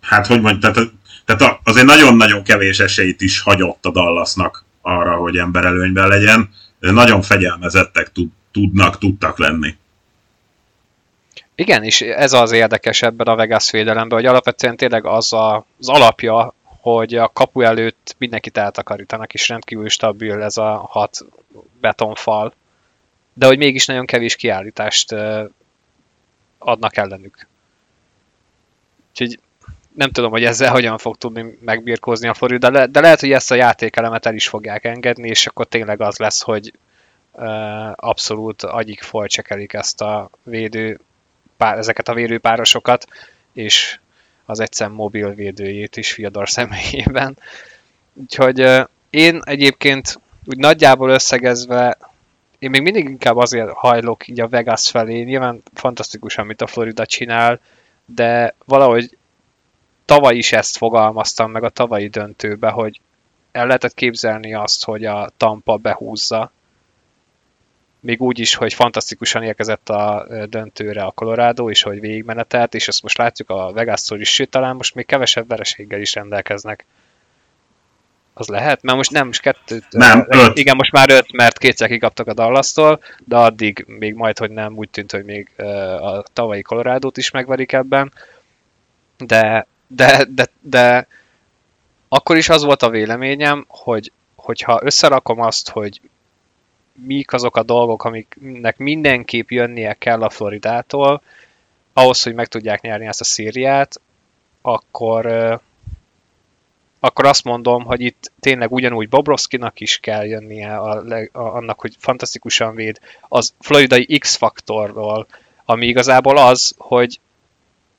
[0.00, 0.90] hát hogy mondjam, tehát,
[1.24, 6.50] tehát azért nagyon-nagyon kevés esélyt is hagyott a Dallasnak arra, hogy emberelőnyben legyen.
[6.78, 9.76] Nagyon fegyelmezettek tud, tudnak, tudtak lenni.
[11.58, 15.88] Igen, és ez az érdekes ebben a Vegas védelemben, hogy alapvetően tényleg az a, az
[15.88, 16.54] alapja
[16.92, 21.24] hogy a kapu előtt mindenkit eltakarítanak, és rendkívül stabil ez a hat
[21.80, 22.54] betonfal,
[23.32, 25.14] de hogy mégis nagyon kevés kiállítást
[26.58, 27.46] adnak ellenük.
[29.10, 29.38] Úgyhogy
[29.94, 33.50] nem tudom, hogy ezzel hogyan fog tudni megbirkózni a Florida, de, de lehet, hogy ezt
[33.50, 36.72] a játékelemet el is fogják engedni, és akkor tényleg az lesz, hogy
[37.94, 41.00] abszolút agyik folycsekelik ezt a védő,
[41.56, 43.06] pár, ezeket a védőpárosokat,
[43.52, 43.98] és
[44.44, 47.38] az egyszer mobil védőjét is Fiador személyében.
[48.12, 51.98] Úgyhogy én egyébként úgy nagyjából összegezve
[52.58, 57.06] én még mindig inkább azért hajlok így a Vegas felé, nyilván fantasztikus, amit a Florida
[57.06, 57.60] csinál,
[58.04, 59.16] de valahogy
[60.04, 63.00] tavaly is ezt fogalmaztam meg a tavalyi döntőbe, hogy
[63.52, 66.52] el lehetett képzelni azt, hogy a Tampa behúzza
[68.06, 73.02] még úgy is, hogy fantasztikusan érkezett a döntőre a Colorado, és hogy végigmenetelt, és ezt
[73.02, 76.86] most látjuk a vegas is, sőt, talán most még kevesebb vereséggel is rendelkeznek.
[78.34, 78.82] Az lehet?
[78.82, 79.84] Mert most nem, most kettőt...
[79.90, 80.56] Nem, öt.
[80.56, 82.72] Igen, most már öt, mert kétszer kikaptak a dallas
[83.24, 85.50] de addig még majd, hogy nem, úgy tűnt, hogy még
[86.00, 88.12] a tavalyi colorado is megverik ebben.
[89.18, 91.06] De, de, de, de
[92.08, 96.00] akkor is az volt a véleményem, hogy hogyha összerakom azt, hogy
[97.04, 101.22] mik azok a dolgok, amiknek mindenképp jönnie kell a Floridától,
[101.92, 104.00] ahhoz, hogy meg tudják nyerni ezt a szériát,
[104.62, 105.26] akkor,
[107.00, 111.94] akkor azt mondom, hogy itt tényleg ugyanúgy Bobrovskinak is kell jönnie a, a, annak, hogy
[111.98, 115.26] fantasztikusan véd az floridai X-faktorról,
[115.64, 117.20] ami igazából az, hogy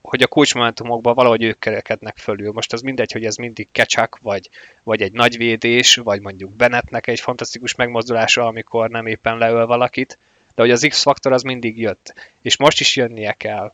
[0.10, 2.51] hogy a kulcsmomentumokban valahogy ők kerekednek fölül.
[2.51, 4.49] Most az mindegy, hogy ez mindig kecsak, vagy,
[4.84, 10.18] vagy egy nagy védés, vagy mondjuk Bennettnek egy fantasztikus megmozdulása, amikor nem éppen leöl valakit,
[10.55, 13.74] de hogy az X-faktor az mindig jött, és most is jönnie kell.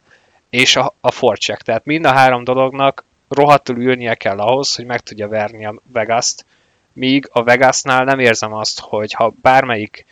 [0.50, 5.00] És a, a forcheck, tehát mind a három dolognak rohadtul ülnie kell ahhoz, hogy meg
[5.00, 6.46] tudja verni a Vegas-t,
[6.94, 10.06] míg a Vegasnál nem érzem azt, hogy ha bármelyik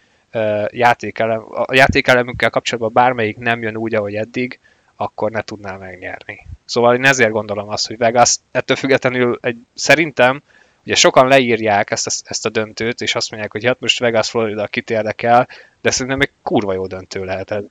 [0.69, 4.59] játékelem, a játékelemünkkel kapcsolatban bármelyik nem jön úgy, ahogy eddig,
[5.01, 6.47] akkor ne tudná megnyerni.
[6.65, 10.41] Szóval én ezért gondolom azt, hogy Vegas ettől függetlenül egy, szerintem,
[10.85, 14.29] ugye sokan leírják ezt a, ezt a döntőt, és azt mondják, hogy hát most Vegas
[14.29, 15.47] Florida kit érdekel,
[15.81, 17.63] de szerintem egy kurva jó döntő lehet ez.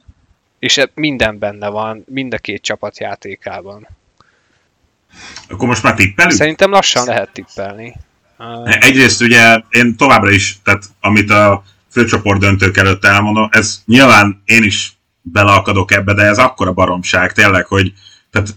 [0.59, 3.89] És minden benne van, mind a két csapat játékában.
[5.49, 6.35] Akkor most már tippelünk?
[6.35, 7.97] Szerintem lassan lehet tippelni.
[8.65, 14.63] Egyrészt ugye én továbbra is, tehát amit a főcsoport döntők előtt elmondom, ez nyilván én
[14.63, 14.93] is
[15.23, 17.93] beleakadok ebbe, de ez akkora baromság tényleg, hogy
[18.31, 18.49] tehát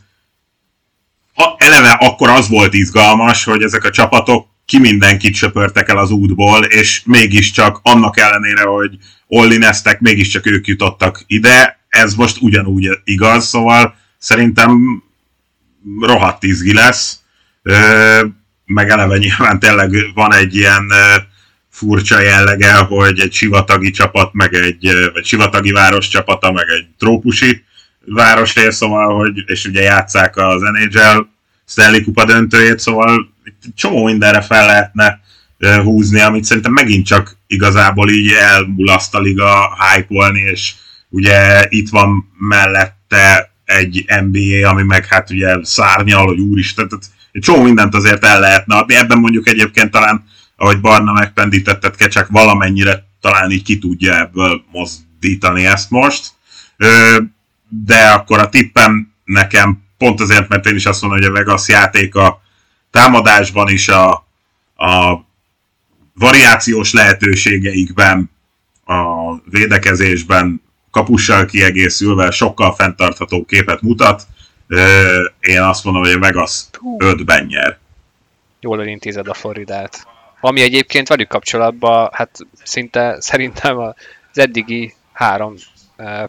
[1.35, 6.09] a, eleve akkor az volt izgalmas, hogy ezek a csapatok ki mindenkit söpörtek el az
[6.09, 8.97] útból, és mégiscsak annak ellenére, hogy
[9.27, 15.03] ollineztek, mégiscsak ők jutottak ide, ez most ugyanúgy igaz, szóval szerintem
[15.99, 17.19] rohadt izgi lesz,
[18.65, 20.91] meg eleve nyilván tényleg van egy ilyen
[21.83, 27.63] furcsa jellege, hogy egy sivatagi csapat, meg egy vagy sivatagi város csapata, meg egy trópusi
[28.05, 31.19] város szóval, hogy, és ugye játszák az NHL
[31.67, 33.33] Stanley Kupa döntőjét, szóval
[33.75, 35.21] csomó mindenre fel lehetne
[35.83, 40.73] húzni, amit szerintem megint csak igazából így elmulaszt a liga hype és
[41.09, 47.41] ugye itt van mellette egy NBA, ami meg hát ugye szárnyal, hogy úristen, tehát egy
[47.41, 48.95] csomó mindent azért el lehetne adni.
[48.95, 50.25] Ebben mondjuk egyébként talán,
[50.63, 56.31] ahogy Barna megpendítettet, Kecsek valamennyire talán így ki tudja ebből mozdítani ezt most.
[57.67, 61.67] De akkor a tippem nekem pont azért, mert én is azt mondom, hogy a Vegas
[61.67, 62.41] játék a
[62.91, 64.11] támadásban is a,
[64.75, 65.25] a
[66.13, 68.31] variációs lehetőségeikben,
[68.85, 70.61] a védekezésben
[70.91, 74.27] kapussal kiegészülve sokkal fenntartható képet mutat.
[75.39, 76.63] Én azt mondom, hogy a Vegas
[76.97, 77.77] 5-ben nyer.
[78.59, 80.12] Jól elintézed a Floridát.
[80.45, 83.93] Ami egyébként velük kapcsolatban, hát szinte szerintem az
[84.33, 85.55] eddigi három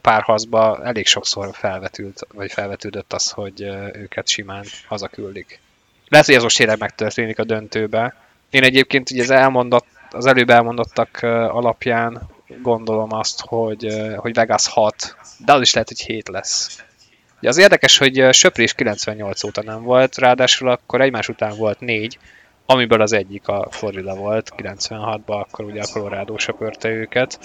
[0.01, 3.63] párhazba elég sokszor felvetült, vagy felvetődött az, hogy
[3.93, 5.61] őket simán hazaküldik.
[6.09, 8.15] Lehet, hogy ez most tényleg megtörténik a döntőbe.
[8.51, 12.29] Én egyébként ugye az, elmondott, az előbb elmondottak alapján
[12.63, 13.87] gondolom azt, hogy,
[14.17, 16.83] hogy Vegas 6, de az is lehet, hogy 7 lesz.
[17.39, 22.19] Ugye az érdekes, hogy Söprés 98 óta nem volt, ráadásul akkor egymás után volt 4,
[22.67, 27.39] amiből az egyik a Florida volt, 96-ban, akkor ugye a Colorado söpörte őket.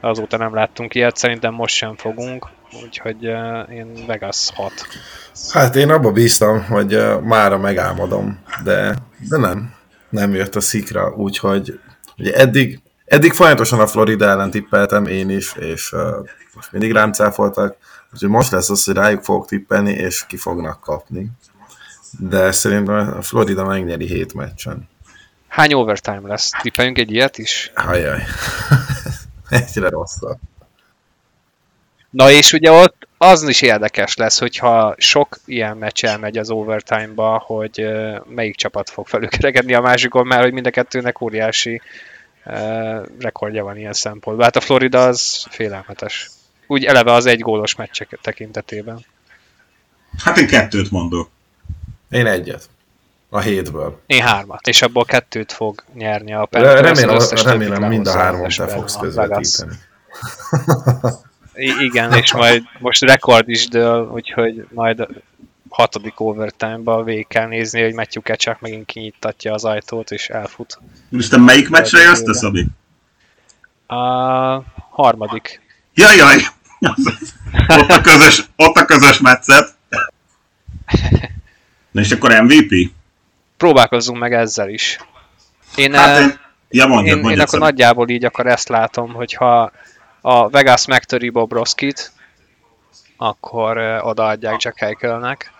[0.00, 2.48] Azóta nem láttunk ilyet, szerintem most sem fogunk,
[2.82, 3.22] úgyhogy
[3.70, 4.72] én Vegas 6.
[5.52, 8.94] Hát én abba bíztam, hogy mára megálmodom, de,
[9.28, 9.74] de nem.
[10.08, 11.80] Nem jött a szikra, úgyhogy
[12.18, 12.80] ugye eddig
[13.12, 16.00] Eddig folyamatosan a Florida ellen tippeltem én is, és uh,
[16.54, 17.76] most mindig rám cáfoltak,
[18.12, 21.30] úgyhogy most lesz az, hogy rájuk fogok tippelni, és ki fognak kapni.
[22.18, 24.88] De szerintem a Florida megnyeri hét meccsen.
[25.48, 26.50] Hány overtime lesz?
[26.62, 27.70] Tippeljünk egy ilyet is?
[27.74, 28.22] Ajaj.
[29.48, 30.38] Egyre rosszabb.
[32.10, 37.42] Na és ugye ott az is érdekes lesz, hogyha sok ilyen meccs elmegy az overtime-ba,
[37.46, 37.86] hogy
[38.28, 41.80] melyik csapat fog felülkeregedni a másikon, mert hogy mind a kettőnek óriási
[43.18, 44.44] rekordja van ilyen szempontból.
[44.44, 46.30] Hát a Florida az félelmetes.
[46.66, 49.04] Úgy eleve az egy gólos meccsek tekintetében.
[50.24, 51.30] Hát én kettőt mondok.
[52.12, 52.68] Én egyet.
[53.28, 54.00] A hétből.
[54.06, 54.66] Én hármat.
[54.66, 57.00] És abból kettőt fog nyerni a Panthers.
[57.00, 59.76] Remélem, remélem mind a hármat te fogsz közvetíteni.
[61.54, 65.06] I- igen, és majd most rekord is dől, úgyhogy majd
[65.68, 70.78] hatodik overtime-ba végig kell nézni, hogy Matthew Ketchuk megint kinyitatja az ajtót, és elfut.
[71.10, 72.66] Úristen, melyik meccsre jössz te, Szabi?
[73.86, 73.96] A
[74.90, 75.60] harmadik.
[75.94, 76.36] Jaj, jaj!
[77.68, 79.74] ott, a közös, ott a közös meccet.
[81.92, 82.90] Na és akkor MVP?
[83.56, 84.98] Próbálkozzunk meg ezzel is.
[85.76, 86.38] Én, hát én,
[86.68, 89.72] ja, mondjad, én, én akkor nagyjából így akkor ezt látom, hogyha
[90.20, 92.12] a Vegas megtöri Bobrovskit,
[93.16, 95.52] akkor odaadják Jack Eichelnek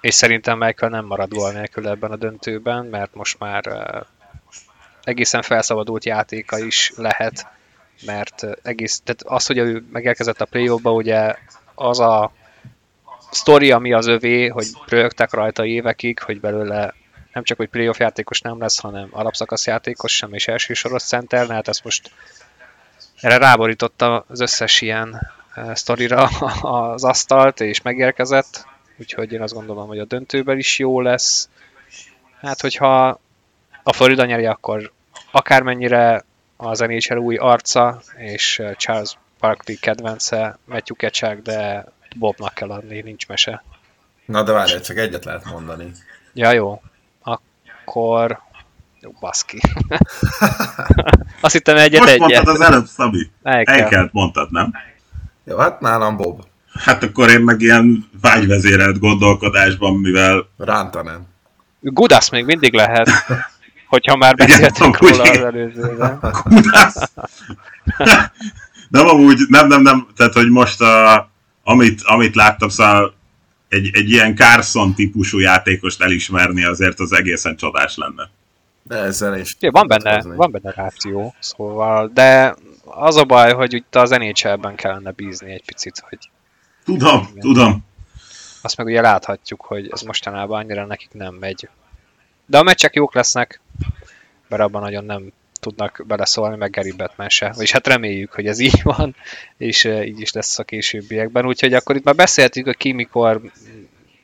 [0.00, 4.06] és szerintem Michael nem marad gól nélkül ebben a döntőben, mert most már uh,
[5.02, 7.46] egészen felszabadult játéka is lehet,
[8.06, 11.34] mert egész, tehát az, hogy ő megérkezett a play ugye
[11.74, 12.32] az a
[13.30, 16.94] sztori, ami az övé, hogy rögtek rajta évekig, hogy belőle
[17.32, 21.48] nem csak, hogy playoff játékos nem lesz, hanem alapszakasz játékos sem, és első soros center,
[21.48, 22.10] hát ezt most
[23.20, 25.32] erre ráborította az összes ilyen
[25.74, 26.22] sztorira
[26.92, 28.66] az asztalt, és megérkezett,
[28.98, 31.48] úgyhogy én azt gondolom, hogy a döntőben is jó lesz.
[32.40, 33.20] Hát, hogyha
[33.82, 34.92] a Florida nyeri, akkor
[35.30, 36.24] akármennyire
[36.56, 41.84] az NHL új arca, és Charles Barkley kedvence, Matthew Kecsák, de
[42.16, 43.64] Bobnak kell adni, nincs mese.
[44.24, 45.92] Na de várj, csak egyet lehet mondani.
[46.32, 46.82] Ja, jó.
[47.22, 48.40] Akkor...
[49.00, 49.60] Jó, baszki.
[51.40, 52.28] Azt hittem egyet Most egyet.
[52.28, 53.30] mondtad az előbb, Szabi.
[53.42, 53.74] Eichel.
[53.74, 54.72] Eikelt mondtad, nem?
[55.44, 56.44] Jó, hát nálam Bob.
[56.72, 61.28] Hát akkor én meg ilyen vágyvezérelt gondolkodásban, mivel Rántanen.
[61.80, 63.10] Gudas még mindig lehet,
[63.88, 66.20] hogyha már beszéltünk róla az előzőben.
[68.88, 71.29] Nem amúgy, nem, nem, nem, tehát hogy most a,
[71.70, 73.14] amit, amit láttam, szóval
[73.68, 78.30] egy, egy ilyen Carson típusú játékost elismerni azért az egészen csodás lenne.
[78.82, 79.56] De ezzel is.
[79.60, 84.74] Ja, van benne, van benne ráció, szóval, de az a baj, hogy itt az NHL-ben
[84.74, 86.18] kellene bízni egy picit, hogy
[86.84, 87.40] Tudom, Igen.
[87.40, 87.84] tudom.
[88.62, 91.68] azt meg ugye láthatjuk, hogy ez mostanában annyira nekik nem megy.
[92.46, 93.60] De a meccsek jók lesznek,
[94.48, 97.52] mert abban nagyon nem tudnak beleszólni, meg Gary Batman se.
[97.54, 99.14] Vagyis hát reméljük, hogy ez így van,
[99.56, 101.46] és eh, így is lesz a későbbiekben.
[101.46, 103.40] Úgyhogy akkor itt már beszéltük, hogy ki mikor,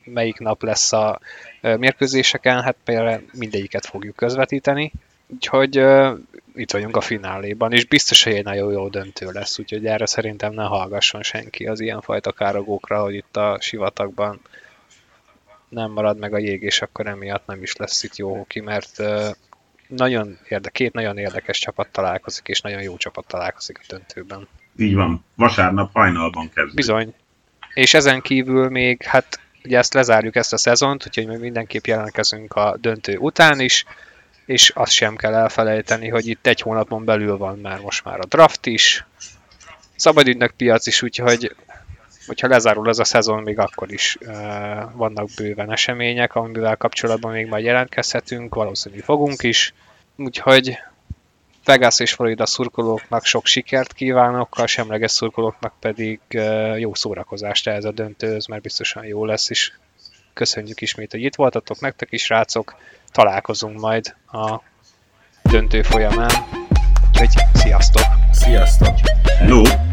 [0.03, 1.19] melyik nap lesz a
[1.61, 4.91] eh, mérkőzéseken, hát például mindegyiket fogjuk közvetíteni.
[5.27, 6.19] Úgyhogy uh,
[6.55, 10.53] itt vagyunk a fináléban, és biztos, hogy egy nagyon jó döntő lesz, úgyhogy erre szerintem
[10.53, 14.39] ne hallgasson senki az ilyenfajta károgókra, hogy itt a sivatagban
[15.69, 18.99] nem marad meg a jég, és akkor emiatt nem is lesz itt jó hoki, mert
[18.99, 19.29] uh,
[19.87, 24.47] nagyon érde, két nagyon érdekes csapat találkozik, és nagyon jó csapat találkozik a döntőben.
[24.77, 25.25] Így van.
[25.35, 26.75] Vasárnap hajnalban kezdődik.
[26.75, 27.13] Bizony.
[27.73, 32.53] És ezen kívül még, hát ugye ezt lezárjuk ezt a szezont, úgyhogy mi mindenképp jelentkezünk
[32.53, 33.85] a döntő után is,
[34.45, 38.25] és azt sem kell elfelejteni, hogy itt egy hónapon belül van már most már a
[38.25, 39.05] draft is,
[39.95, 41.55] szabadügynök piac is, úgyhogy
[42.27, 44.33] hogyha lezárul ez a szezon, még akkor is uh,
[44.93, 49.73] vannak bőven események, amivel kapcsolatban még majd jelentkezhetünk, valószínűleg fogunk is.
[50.15, 50.77] Úgyhogy
[51.65, 57.85] Vegas és Florida szurkolóknak sok sikert kívánok, a semleges szurkolóknak pedig uh, jó szórakozást ez
[57.85, 59.71] a döntőhöz, mert biztosan jó lesz, és
[60.33, 62.75] köszönjük ismét, hogy itt voltatok, nektek is, rácok,
[63.11, 64.61] találkozunk majd a
[65.41, 66.31] döntő folyamán.
[67.07, 68.05] Úgyhogy sziasztok!
[68.31, 68.95] Sziasztok!
[69.39, 69.86] Hello!